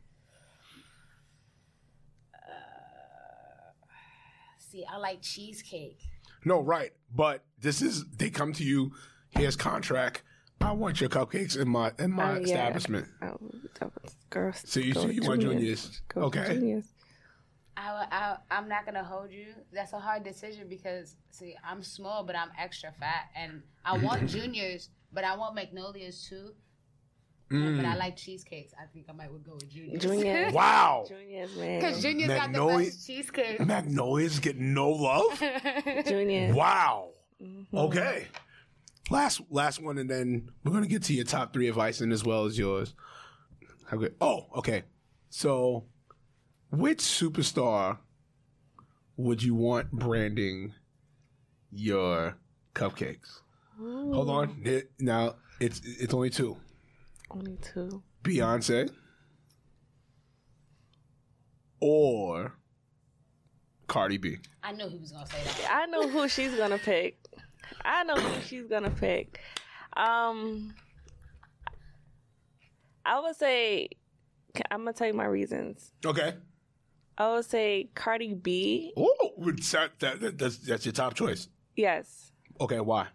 See, 4.71 4.85
I 4.89 4.99
like 4.99 5.21
cheesecake. 5.21 5.99
No, 6.45 6.61
right. 6.61 6.93
But 7.15 7.43
this 7.61 7.83
is 7.83 8.05
they 8.17 8.31
come 8.31 8.53
to 8.55 8.65
you. 8.65 8.93
Here's 9.31 9.57
contract. 9.57 10.23
I 10.61 10.73
want 10.73 11.01
your 11.01 11.11
cupcakes 11.11 11.59
in 11.59 11.69
my 11.69 11.93
in 11.99 12.13
my 12.13 12.33
oh, 12.33 12.35
yeah. 12.35 12.43
establishment. 12.43 13.09
Oh, 13.23 13.39
that 13.81 13.91
was- 14.03 14.17
girls. 14.29 14.63
So 14.65 14.79
you 14.79 14.95
go 14.95 15.03
so 15.03 15.09
you 15.09 15.23
want 15.23 15.41
juniors? 15.41 16.03
Go 16.09 16.23
Okay. 16.23 16.55
juniors. 16.55 16.93
I, 17.77 18.07
I, 18.13 18.37
I'm 18.51 18.69
not 18.69 18.85
gonna 18.85 19.03
hold 19.03 19.33
you. 19.33 19.47
That's 19.73 19.93
a 19.93 19.99
hard 19.99 20.23
decision 20.23 20.69
because 20.69 21.17
see, 21.31 21.57
I'm 21.65 21.83
small, 21.83 22.23
but 22.25 22.37
I'm 22.37 22.51
extra 22.59 22.93
fat, 22.93 23.31
and 23.35 23.63
I 23.85 23.97
want 23.99 24.29
juniors, 24.37 24.91
but 25.13 25.25
I 25.25 25.37
want 25.37 25.55
magnolias 25.55 26.27
too. 26.29 26.53
Mm. 27.51 27.77
But 27.79 27.85
I 27.87 27.97
like 27.97 28.17
cheesecakes. 28.17 28.73
I 28.81 28.87
think 28.87 29.07
I 29.09 29.13
might 29.13 29.33
would 29.33 29.45
go 29.45 29.55
with 29.55 29.69
juniors. 29.69 30.03
Juniors. 30.03 30.53
Wow. 30.55 31.05
Juniors, 31.09 31.57
man. 31.57 31.81
Because 31.81 32.01
juniors 32.03 32.29
got 32.31 32.53
the 32.53 32.67
best 32.67 33.07
cheesecake. 33.07 33.61
Magnolia's 33.67 34.39
getting 34.39 34.73
no 34.73 34.91
love. 34.91 35.39
Juniors. 36.07 36.55
Wow. 36.55 37.11
Mm-hmm. 37.43 37.77
Okay. 37.77 38.27
Last 39.11 39.41
last 39.51 39.83
one, 39.83 39.99
and 39.99 40.09
then 40.09 40.51
we're 40.63 40.73
gonna 40.73 40.87
get 40.87 41.03
to 41.05 41.13
your 41.15 41.25
top 41.25 41.53
three 41.53 41.69
advice, 41.69 42.01
and 42.01 42.13
as 42.13 42.23
well 42.25 42.45
as 42.45 42.57
yours. 42.57 42.95
How 43.89 43.97
good? 43.97 44.15
Oh, 44.21 44.47
okay. 44.59 44.85
So, 45.31 45.87
which 46.71 46.99
superstar 46.99 47.99
would 49.17 49.43
you 49.43 49.57
want 49.57 49.91
branding 49.91 50.75
your 51.73 52.37
cupcakes? 52.75 53.41
Hold 53.81 54.31
on. 54.31 54.61
It- 54.65 54.93
now 55.01 55.35
it's 55.61 55.81
it's 55.85 56.15
only 56.15 56.31
two. 56.31 56.57
Only 57.31 57.57
two. 57.62 58.03
Beyonce 58.25 58.90
or 61.81 62.53
Cardi 63.87 64.19
B. 64.19 64.37
I 64.62 64.73
knew 64.73 64.88
he 64.88 64.99
was 64.99 65.12
gonna 65.12 65.27
say 65.27 65.38
that. 65.45 65.71
I 65.73 65.87
know 65.87 66.09
who 66.09 66.29
she's 66.29 66.55
gonna 66.55 66.79
pick. 66.79 67.19
I 67.85 68.03
know 68.05 68.16
who 68.16 68.40
she's 68.43 68.66
gonna 68.66 68.90
pick. 68.90 69.40
Um, 69.97 70.75
I 73.05 73.21
would 73.21 73.37
say 73.37 73.88
I'm 74.71 74.81
gonna 74.81 74.93
tell 74.93 75.07
you 75.07 75.14
my 75.14 75.25
reasons. 75.25 75.93
Okay. 76.05 76.35
I 77.16 77.33
would 77.33 77.45
say 77.45 77.90
Cardi 77.95 78.35
B. 78.35 78.93
Oh, 78.97 79.33
that, 79.38 80.21
that, 80.21 80.38
that's 80.38 80.59
that's 80.59 80.85
your 80.87 80.93
top 80.93 81.14
choice. 81.14 81.49
Yes, 81.77 82.31
Okay, 82.61 82.81
why? 82.81 83.07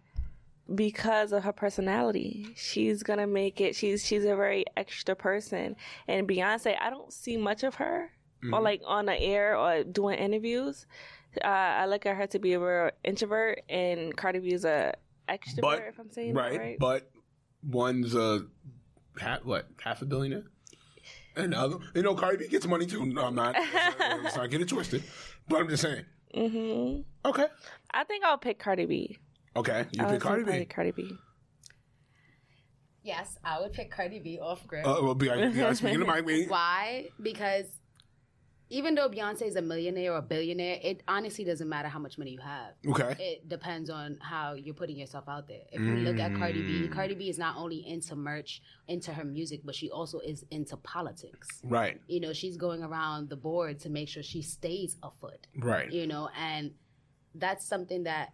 Because 0.74 1.32
of 1.32 1.44
her 1.44 1.54
personality. 1.54 2.48
She's 2.56 3.04
gonna 3.04 3.28
make 3.28 3.62
it. 3.62 3.76
She's 3.76 4.06
she's 4.06 4.24
a 4.24 4.36
very 4.36 4.66
extra 4.76 5.16
person. 5.16 5.76
And 6.08 6.28
Beyonce, 6.28 6.76
I 6.80 6.90
don't 6.90 7.14
see 7.14 7.38
much 7.38 7.64
of 7.64 7.76
her, 7.76 8.12
or 8.52 8.62
like 8.62 8.82
on 8.86 9.06
the 9.06 9.20
air 9.20 9.58
or 9.58 9.84
doing 9.84 10.18
interviews. 10.18 10.86
Uh, 11.44 11.48
I 11.48 11.86
look 11.86 12.06
at 12.06 12.16
her 12.16 12.28
to 12.28 12.40
be 12.40 12.54
a 12.54 12.60
real 12.60 12.92
introvert, 13.04 13.64
and 13.70 14.16
Cardi 14.16 14.40
B 14.40 14.54
is 14.54 14.66
a 14.66 14.96
extrovert. 15.28 15.62
But 15.62 15.84
if 15.90 16.00
I'm 16.00 16.10
saying 16.10 16.34
right, 16.34 16.54
that 16.54 16.60
right. 16.60 16.80
but 16.80 17.12
one's 17.68 18.16
a 18.16 18.46
half 19.20 19.44
what 19.44 19.68
half 19.82 20.02
a 20.02 20.06
billionaire, 20.06 20.46
and 21.36 21.54
other 21.54 21.78
you 21.94 22.04
know 22.04 22.16
Cardi 22.16 22.38
B 22.38 22.48
gets 22.48 22.66
money 22.66 22.86
too. 22.86 23.06
No, 23.06 23.26
I'm 23.26 23.36
not. 23.36 23.56
Let's 24.00 24.36
not 24.36 24.50
get 24.50 24.62
it 24.62 24.70
twisted. 24.70 25.04
But 25.48 25.62
I'm 25.62 25.70
just 25.70 25.84
saying. 25.84 26.06
hmm 26.34 27.02
Okay, 27.24 27.48
I 27.92 28.04
think 28.06 28.24
I'll 28.24 28.38
pick 28.38 28.60
Cardi 28.60 28.86
B. 28.86 29.18
okay, 29.56 29.86
you 29.92 30.02
I 30.02 30.06
pick 30.06 30.12
would 30.14 30.22
Cardi 30.22 30.44
B. 30.44 30.66
Cardi 30.66 30.92
B. 30.92 31.12
Yes, 33.04 33.38
I 33.44 33.60
would 33.62 33.72
pick 33.74 33.92
Cardi 33.92 34.20
B 34.20 34.40
off 34.42 34.66
grid. 34.66 34.86
Uh, 34.86 34.98
well, 35.02 35.16
be, 35.16 35.28
yeah, 35.28 35.74
speaking 35.74 36.02
of 36.02 36.08
my 36.08 36.22
way, 36.30 36.46
Why? 36.46 37.10
Because 37.22 37.66
even 38.70 38.96
though 38.96 39.08
Beyonce 39.08 39.44
is 39.44 39.56
a 39.56 39.62
millionaire 39.62 40.14
or 40.14 40.18
a 40.18 40.22
billionaire, 40.24 40.80
it 40.82 41.04
honestly 41.08 41.44
doesn't 41.46 41.70
matter 41.70 41.88
how 41.88 42.00
much 42.00 42.18
money 42.18 42.32
you 42.32 42.40
have. 42.40 42.74
okay, 42.88 43.16
It 43.20 43.48
depends 43.48 43.92
on 43.92 44.18
how 44.22 44.54
you're 44.54 44.74
putting 44.74 44.98
yourself 44.98 45.26
out 45.28 45.48
there. 45.48 45.62
If 45.72 45.82
we 45.82 45.98
look 45.98 46.18
at 46.20 46.34
Cardi 46.36 46.64
B, 46.64 46.88
Cardi 46.88 47.14
B 47.14 47.30
is 47.30 47.38
not 47.38 47.58
only 47.58 47.86
into 47.88 48.16
merch, 48.16 48.64
into 48.88 49.14
her 49.14 49.24
music, 49.24 49.62
but 49.64 49.76
she 49.76 49.92
also 49.92 50.20
is 50.20 50.44
into 50.50 50.76
politics. 50.78 51.48
right, 51.64 52.02
You 52.08 52.20
know, 52.22 52.34
she's 52.34 52.58
going 52.58 52.82
around 52.82 53.30
the 53.30 53.36
board 53.36 53.80
to 53.82 53.90
make 53.90 54.10
sure 54.10 54.24
she 54.24 54.42
stays 54.42 54.98
afoot. 55.04 55.46
right, 55.60 55.92
You 55.92 56.08
know, 56.08 56.30
and 56.36 56.72
that's 57.36 57.68
something 57.68 58.06
that 58.06 58.30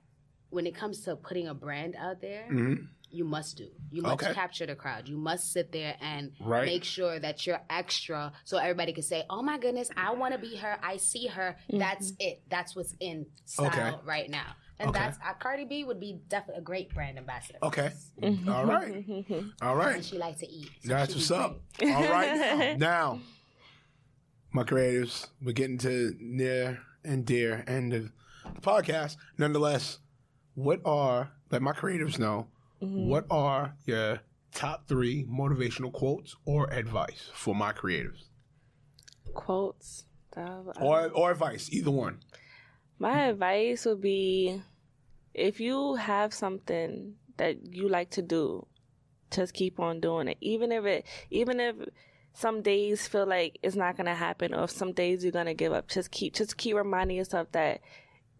when 0.51 0.67
it 0.67 0.75
comes 0.75 1.01
to 1.01 1.15
putting 1.15 1.47
a 1.47 1.53
brand 1.53 1.95
out 1.97 2.21
there, 2.21 2.45
Mhm. 2.51 2.87
you 3.09 3.25
must 3.25 3.57
do. 3.57 3.67
You 3.91 4.03
must 4.03 4.23
Okay. 4.23 4.33
capture 4.33 4.65
the 4.65 4.75
crowd. 4.75 5.07
You 5.09 5.17
must 5.17 5.51
sit 5.51 5.71
there 5.71 5.97
and 5.99 6.31
Right. 6.39 6.65
make 6.65 6.83
sure 6.85 7.19
that 7.19 7.45
you're 7.45 7.61
extra 7.69 8.31
so 8.45 8.57
everybody 8.57 8.93
can 8.93 9.03
say, 9.03 9.25
"Oh 9.29 9.41
my 9.41 9.57
goodness, 9.57 9.89
I 9.97 10.13
want 10.13 10.33
to 10.33 10.39
be 10.39 10.55
her. 10.57 10.77
I 10.83 10.97
see 10.97 11.27
her. 11.27 11.57
That's 11.69 12.13
it. 12.19 12.43
That's 12.49 12.75
what's 12.75 12.95
in 12.99 13.25
style 13.45 13.67
Okay. 13.67 14.05
right 14.05 14.29
now." 14.29 14.55
And 14.79 14.89
Okay. 14.89 14.99
that's 14.99 15.17
uh, 15.19 15.33
Cardi 15.35 15.65
B 15.65 15.83
would 15.83 15.99
be 15.99 16.21
definitely 16.27 16.59
a 16.61 16.63
great 16.63 16.93
brand 16.93 17.17
ambassador. 17.17 17.59
okay, 17.63 17.91
Mm-hmm. 18.21 18.49
all 18.49 18.65
right, 18.65 19.05
all 19.61 19.75
right. 19.75 19.95
And 19.97 20.05
she 20.05 20.17
likes 20.17 20.39
to 20.39 20.49
eat. 20.49 20.69
so 20.83 20.89
That's 20.89 21.13
what's 21.13 21.31
up. 21.31 21.59
great. 21.77 21.93
All 21.93 22.03
right. 22.09 22.77
Now, 22.79 23.19
my 24.51 24.63
creatives, 24.63 25.27
we're 25.41 25.51
getting 25.53 25.77
to 25.79 26.15
near 26.19 26.79
and 27.03 27.25
dear 27.25 27.63
end 27.67 27.93
of 27.93 28.11
the 28.55 28.61
podcast. 28.61 29.17
Nonetheless, 29.37 29.99
what 30.55 30.81
are, 30.85 31.31
let 31.49 31.61
my 31.61 31.71
creatives 31.71 32.19
know, 32.19 32.47
what 32.79 33.25
are 33.29 33.75
your 33.85 34.19
top 34.53 34.87
three 34.87 35.23
motivational 35.25 35.91
quotes 35.93 36.35
or 36.45 36.71
advice 36.73 37.29
for 37.33 37.53
my 37.53 37.71
creatives? 37.71 38.25
Quotes. 39.33 40.05
Uh, 40.35 40.61
Or, 40.79 41.09
or 41.09 41.31
advice, 41.31 41.69
either 41.71 41.91
one. 41.91 42.19
My 42.97 43.25
advice 43.25 43.85
would 43.85 44.01
be 44.01 44.61
if 45.33 45.59
you 45.59 45.95
have 45.95 46.33
something 46.33 47.15
that 47.37 47.57
you 47.73 47.89
like 47.89 48.09
to 48.11 48.21
do, 48.21 48.65
just 49.31 49.53
keep 49.53 49.79
on 49.79 49.99
doing 49.99 50.27
it. 50.27 50.37
Even 50.41 50.71
if 50.71 50.85
it 50.85 51.05
even 51.29 51.59
if 51.59 51.75
some 52.33 52.61
days 52.61 53.07
feel 53.07 53.25
like 53.25 53.57
it's 53.63 53.75
not 53.75 53.97
gonna 53.97 54.15
happen 54.15 54.53
or 54.53 54.63
if 54.65 54.71
some 54.71 54.91
days 54.93 55.23
you're 55.23 55.31
gonna 55.31 55.53
give 55.53 55.73
up, 55.73 55.87
just 55.87 56.11
keep 56.11 56.33
just 56.33 56.57
keep 56.57 56.75
reminding 56.75 57.17
yourself 57.17 57.51
that 57.51 57.81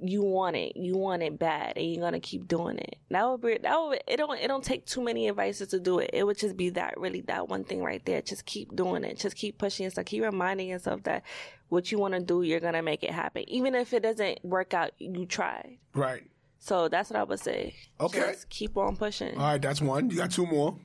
you 0.02 0.24
want 0.24 0.56
it, 0.56 0.76
you 0.76 0.96
want 0.98 1.22
it 1.22 1.38
bad, 1.38 1.78
and 1.78 1.86
you're 1.92 2.02
gonna 2.04 2.20
keep 2.20 2.48
doing 2.48 2.78
it. 2.80 2.96
That 3.10 3.30
would 3.30 3.42
be 3.42 3.58
that 3.62 3.78
would 3.80 4.02
it 4.08 4.18
don't 4.18 4.40
it 4.40 4.48
don't 4.48 4.64
take 4.64 4.86
too 4.86 5.02
many 5.04 5.30
advices 5.30 5.68
to 5.70 5.80
do 5.80 6.00
it. 6.00 6.10
It 6.14 6.26
would 6.26 6.38
just 6.38 6.58
be 6.58 6.70
that 6.72 6.96
really 7.00 7.22
that 7.22 7.48
one 7.50 7.64
thing 7.64 7.84
right 7.84 8.04
there. 8.06 8.22
Just 8.22 8.46
keep 8.46 8.76
doing 8.76 9.04
it. 9.04 9.18
Just 9.20 9.36
keep 9.36 9.58
pushing 9.58 9.84
yourself. 9.84 10.06
Keep 10.08 10.24
reminding 10.24 10.68
yourself 10.70 11.04
that 11.04 11.24
what 11.70 11.92
you 11.92 12.00
want 12.00 12.14
to 12.16 12.20
do, 12.20 12.42
you're 12.42 12.60
gonna 12.60 12.82
make 12.82 13.04
it 13.04 13.12
happen. 13.12 13.44
Even 13.48 13.76
if 13.76 13.94
it 13.94 14.02
doesn't 14.04 14.44
work 14.44 14.74
out, 14.74 14.92
you 14.98 15.26
tried. 15.26 15.78
Right. 15.94 16.24
So 16.60 16.88
that's 16.90 17.10
what 17.10 17.20
I 17.20 17.24
would 17.24 17.40
say. 17.40 17.76
Okay. 18.00 18.20
Just 18.20 18.50
keep 18.50 18.78
on 18.78 18.96
pushing. 18.96 19.36
All 19.38 19.44
right, 19.44 19.62
that's 19.62 19.82
one. 19.82 20.10
You 20.10 20.18
got 20.18 20.32
two 20.32 20.46
more. 20.46 20.78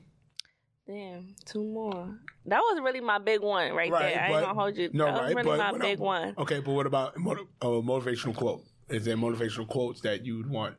Damn, 0.87 1.35
two 1.45 1.63
more. 1.63 2.17
That 2.45 2.59
was 2.59 2.79
really 2.81 3.01
my 3.01 3.17
big 3.17 3.41
one 3.41 3.73
right, 3.73 3.91
Right. 3.91 4.13
there. 4.13 4.21
I 4.23 4.27
ain't 4.31 4.41
gonna 4.45 4.59
hold 4.59 4.77
you. 4.77 4.89
No, 4.93 5.05
that 5.05 5.13
was 5.13 5.21
right. 5.21 5.35
really 5.35 5.57
but 5.57 5.73
my 5.73 5.77
big 5.77 5.99
el- 5.99 6.05
one. 6.05 6.33
Okay, 6.37 6.61
but 6.61 6.71
what 6.71 6.85
about 6.85 7.15
a 7.15 7.19
motivational 7.19 8.35
quote? 8.35 8.61
Is 8.89 9.05
there 9.05 9.17
motivational 9.17 9.67
quotes 9.67 10.01
that 10.01 10.25
you 10.25 10.37
would 10.37 10.49
want 10.49 10.75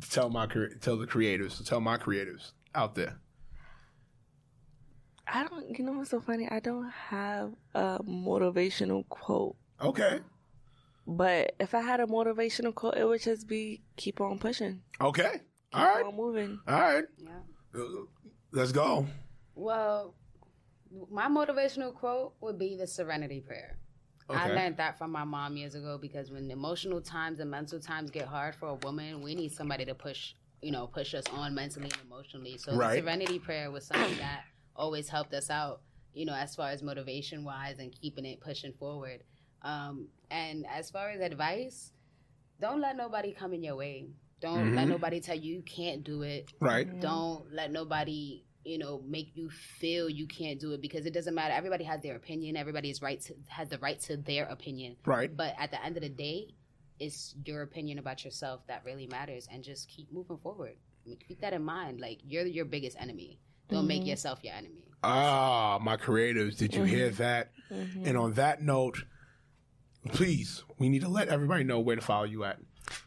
to 0.00 0.10
tell 0.10 0.28
my 0.30 0.46
tell 0.80 0.96
the 0.96 1.06
creators, 1.06 1.56
to 1.58 1.64
tell 1.64 1.80
my 1.80 1.96
creatives 1.96 2.52
out 2.74 2.94
there? 2.94 3.18
I 5.26 5.46
don't. 5.46 5.78
You 5.78 5.84
know 5.84 5.92
what's 5.92 6.10
so 6.10 6.20
funny? 6.20 6.48
I 6.50 6.60
don't 6.60 6.90
have 6.90 7.52
a 7.74 7.98
motivational 8.02 9.08
quote. 9.08 9.56
Okay. 9.80 10.20
But 11.06 11.54
if 11.58 11.74
I 11.74 11.80
had 11.80 12.00
a 12.00 12.06
motivational 12.06 12.74
quote, 12.74 12.96
it 12.96 13.04
would 13.06 13.22
just 13.22 13.48
be 13.48 13.82
keep 13.96 14.20
on 14.20 14.38
pushing, 14.38 14.82
Okay. 15.00 15.40
All 15.72 15.84
keep 15.86 15.94
right. 15.94 16.04
on 16.06 16.16
moving. 16.16 16.60
All 16.68 16.80
right. 16.80 17.04
Yeah. 17.18 17.80
Uh, 17.80 17.84
Let's 18.52 18.72
go. 18.72 19.06
Well, 19.54 20.14
my 21.10 21.28
motivational 21.28 21.94
quote 21.94 22.34
would 22.40 22.58
be 22.58 22.76
the 22.76 22.86
serenity 22.86 23.40
prayer. 23.40 23.78
I 24.32 24.48
learned 24.48 24.76
that 24.78 24.98
from 24.98 25.10
my 25.12 25.24
mom 25.24 25.56
years 25.56 25.74
ago 25.74 25.98
because 25.98 26.30
when 26.30 26.50
emotional 26.50 27.00
times 27.00 27.40
and 27.40 27.50
mental 27.50 27.80
times 27.80 28.10
get 28.10 28.26
hard 28.26 28.54
for 28.54 28.68
a 28.68 28.74
woman, 28.74 29.22
we 29.22 29.34
need 29.34 29.52
somebody 29.52 29.84
to 29.84 29.94
push, 29.94 30.34
you 30.62 30.70
know, 30.70 30.86
push 30.86 31.14
us 31.14 31.24
on 31.32 31.54
mentally 31.54 31.90
and 31.90 32.00
emotionally. 32.06 32.56
So 32.58 32.76
Right. 32.76 32.94
the 32.96 33.02
serenity 33.02 33.38
prayer 33.38 33.70
was 33.70 33.86
something 33.86 34.16
that 34.18 34.44
always 34.76 35.08
helped 35.08 35.34
us 35.34 35.50
out, 35.50 35.82
you 36.12 36.24
know, 36.24 36.34
as 36.34 36.54
far 36.54 36.70
as 36.70 36.82
motivation 36.82 37.44
wise 37.44 37.78
and 37.78 37.92
keeping 37.92 38.24
it 38.24 38.40
pushing 38.40 38.72
forward. 38.72 39.22
Um, 39.62 40.08
and 40.30 40.66
as 40.66 40.90
far 40.90 41.10
as 41.10 41.20
advice, 41.20 41.92
don't 42.60 42.80
let 42.80 42.96
nobody 42.96 43.32
come 43.32 43.52
in 43.54 43.62
your 43.62 43.76
way. 43.76 44.10
Don't 44.40 44.74
let 44.74 44.86
Mhm. 44.86 44.90
nobody 44.90 45.20
tell 45.20 45.36
you 45.36 45.56
you 45.56 45.62
can't 45.62 46.02
do 46.02 46.22
it. 46.22 46.52
Right. 46.60 46.98
Don't 47.00 47.52
let 47.52 47.70
nobody 47.70 48.44
you 48.64 48.78
know 48.78 49.02
make 49.06 49.30
you 49.34 49.50
feel 49.50 50.08
you 50.08 50.26
can't 50.26 50.60
do 50.60 50.72
it 50.72 50.82
because 50.82 51.06
it 51.06 51.14
doesn't 51.14 51.34
matter. 51.34 51.54
Everybody 51.54 51.84
has 51.84 52.02
their 52.02 52.16
opinion. 52.16 52.56
Everybody 52.56 52.90
is 52.90 53.00
right 53.00 53.20
to, 53.22 53.34
has 53.48 53.68
the 53.68 53.78
right 53.78 53.98
to 54.00 54.16
their 54.16 54.44
opinion. 54.46 54.96
Right. 55.04 55.34
but 55.34 55.54
at 55.58 55.70
the 55.70 55.82
end 55.84 55.96
of 55.96 56.02
the 56.02 56.08
day 56.08 56.54
it's 57.00 57.34
your 57.44 57.62
opinion 57.62 57.98
about 57.98 58.24
yourself 58.24 58.60
that 58.68 58.82
really 58.84 59.06
matters 59.06 59.48
and 59.50 59.64
just 59.64 59.88
keep 59.88 60.12
moving 60.12 60.36
forward. 60.36 60.74
I 61.04 61.08
mean, 61.08 61.18
keep 61.26 61.40
that 61.40 61.54
in 61.54 61.64
mind. 61.64 61.98
Like 62.00 62.20
you're 62.22 62.46
your 62.46 62.66
biggest 62.66 62.96
enemy. 63.00 63.40
Don't 63.68 63.86
make 63.86 64.00
mm-hmm. 64.00 64.10
yourself 64.10 64.40
your 64.42 64.54
enemy. 64.54 64.84
Ah, 65.02 65.78
my 65.80 65.96
creatives, 65.96 66.58
did 66.58 66.74
you 66.74 66.82
hear 66.82 67.08
mm-hmm. 67.08 67.22
that? 67.22 67.52
Mm-hmm. 67.72 68.04
And 68.04 68.18
on 68.18 68.32
that 68.34 68.62
note, 68.62 69.04
please, 70.08 70.62
we 70.78 70.88
need 70.88 71.02
to 71.02 71.08
let 71.08 71.28
everybody 71.28 71.64
know 71.64 71.80
where 71.80 71.96
to 71.96 72.02
follow 72.02 72.24
you 72.24 72.44
at. 72.44 72.58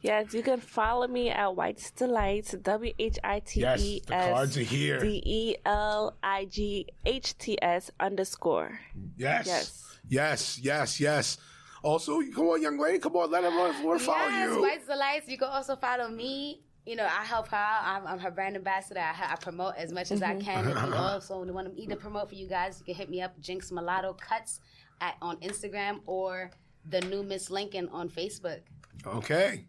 Yes, 0.01 0.33
you 0.33 0.43
can 0.43 0.59
follow 0.59 1.07
me 1.07 1.29
at 1.29 1.55
White's 1.55 1.91
Delights, 1.91 2.51
W 2.51 2.93
H 2.99 3.19
I 3.23 3.39
T 3.39 3.61
Yes, 3.61 3.81
E 3.81 4.01
the 4.05 4.13
cards 4.13 4.57
are 4.57 4.61
S 4.61 4.69
here. 4.69 4.99
D 4.99 5.21
E 5.25 5.55
L 5.65 6.15
I 6.23 6.45
G 6.45 6.87
H 7.05 7.37
T 7.37 7.57
S 7.61 7.91
underscore. 7.99 8.79
Yes. 9.17 9.47
Yes. 9.47 9.97
Yes, 10.09 10.59
yes, 10.61 10.99
yes. 10.99 11.37
Also, 11.81 12.21
come 12.33 12.47
on, 12.47 12.61
young 12.61 12.77
lady, 12.77 12.99
come 12.99 13.15
on, 13.15 13.29
let 13.31 13.43
everyone 13.43 13.83
want 13.83 13.99
to 13.99 14.05
follow 14.05 14.29
yes, 14.29 14.55
you. 14.55 14.61
White's 14.61 14.85
Delights. 14.87 15.27
You 15.27 15.37
can 15.37 15.49
also 15.49 15.75
follow 15.75 16.09
me. 16.09 16.61
You 16.85 16.97
know, 16.97 17.05
I 17.05 17.23
help 17.23 17.47
her 17.47 17.55
out. 17.55 17.81
I'm, 17.83 18.07
I'm 18.07 18.19
her 18.19 18.31
brand 18.31 18.57
ambassador. 18.57 18.99
I, 18.99 19.33
I 19.33 19.35
promote 19.35 19.75
as 19.77 19.93
much 19.93 20.11
as 20.11 20.21
I 20.21 20.33
mm-hmm. 20.33 20.41
can. 20.41 20.67
If 20.67 20.85
you 20.85 20.93
also 20.93 21.43
want 21.43 21.73
me 21.75 21.87
to 21.87 21.95
promote 21.95 22.27
for 22.29 22.35
you 22.35 22.47
guys, 22.47 22.79
you 22.79 22.85
can 22.85 22.95
hit 22.95 23.09
me 23.09 23.21
up, 23.21 23.39
Jinx 23.39 23.71
Mulatto 23.71 24.13
Cuts 24.13 24.59
at, 24.99 25.15
on 25.21 25.37
Instagram 25.37 26.01
or 26.05 26.51
the 26.89 26.99
new 27.01 27.23
Miss 27.23 27.49
Lincoln 27.49 27.87
on 27.89 28.09
Facebook. 28.09 28.59
Okay. 29.05 29.65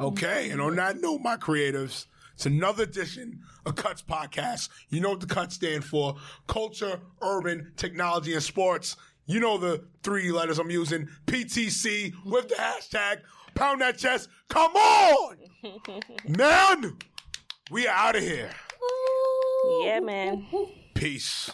Okay. 0.00 0.50
And 0.50 0.60
on 0.60 0.76
that 0.76 1.00
note, 1.00 1.20
my 1.20 1.36
creatives, 1.36 2.06
it's 2.34 2.46
another 2.46 2.84
edition 2.84 3.40
of 3.66 3.76
Cuts 3.76 4.02
Podcast. 4.02 4.70
You 4.88 5.00
know 5.00 5.10
what 5.10 5.20
the 5.20 5.26
Cuts 5.26 5.56
stand 5.56 5.84
for 5.84 6.16
culture, 6.46 7.00
urban, 7.20 7.72
technology, 7.76 8.32
and 8.32 8.42
sports. 8.42 8.96
You 9.26 9.40
know 9.40 9.58
the 9.58 9.84
three 10.02 10.32
letters 10.32 10.58
I'm 10.58 10.70
using 10.70 11.08
PTC 11.26 12.14
with 12.24 12.48
the 12.48 12.54
hashtag 12.54 13.20
pound 13.54 13.82
that 13.82 13.98
chest. 13.98 14.28
Come 14.48 14.72
on! 14.74 15.36
Man! 16.28 16.96
We 17.70 17.86
are 17.86 17.94
out 17.94 18.16
of 18.16 18.22
here. 18.22 18.50
Yeah, 19.82 20.00
man. 20.00 20.46
Peace. 20.94 21.50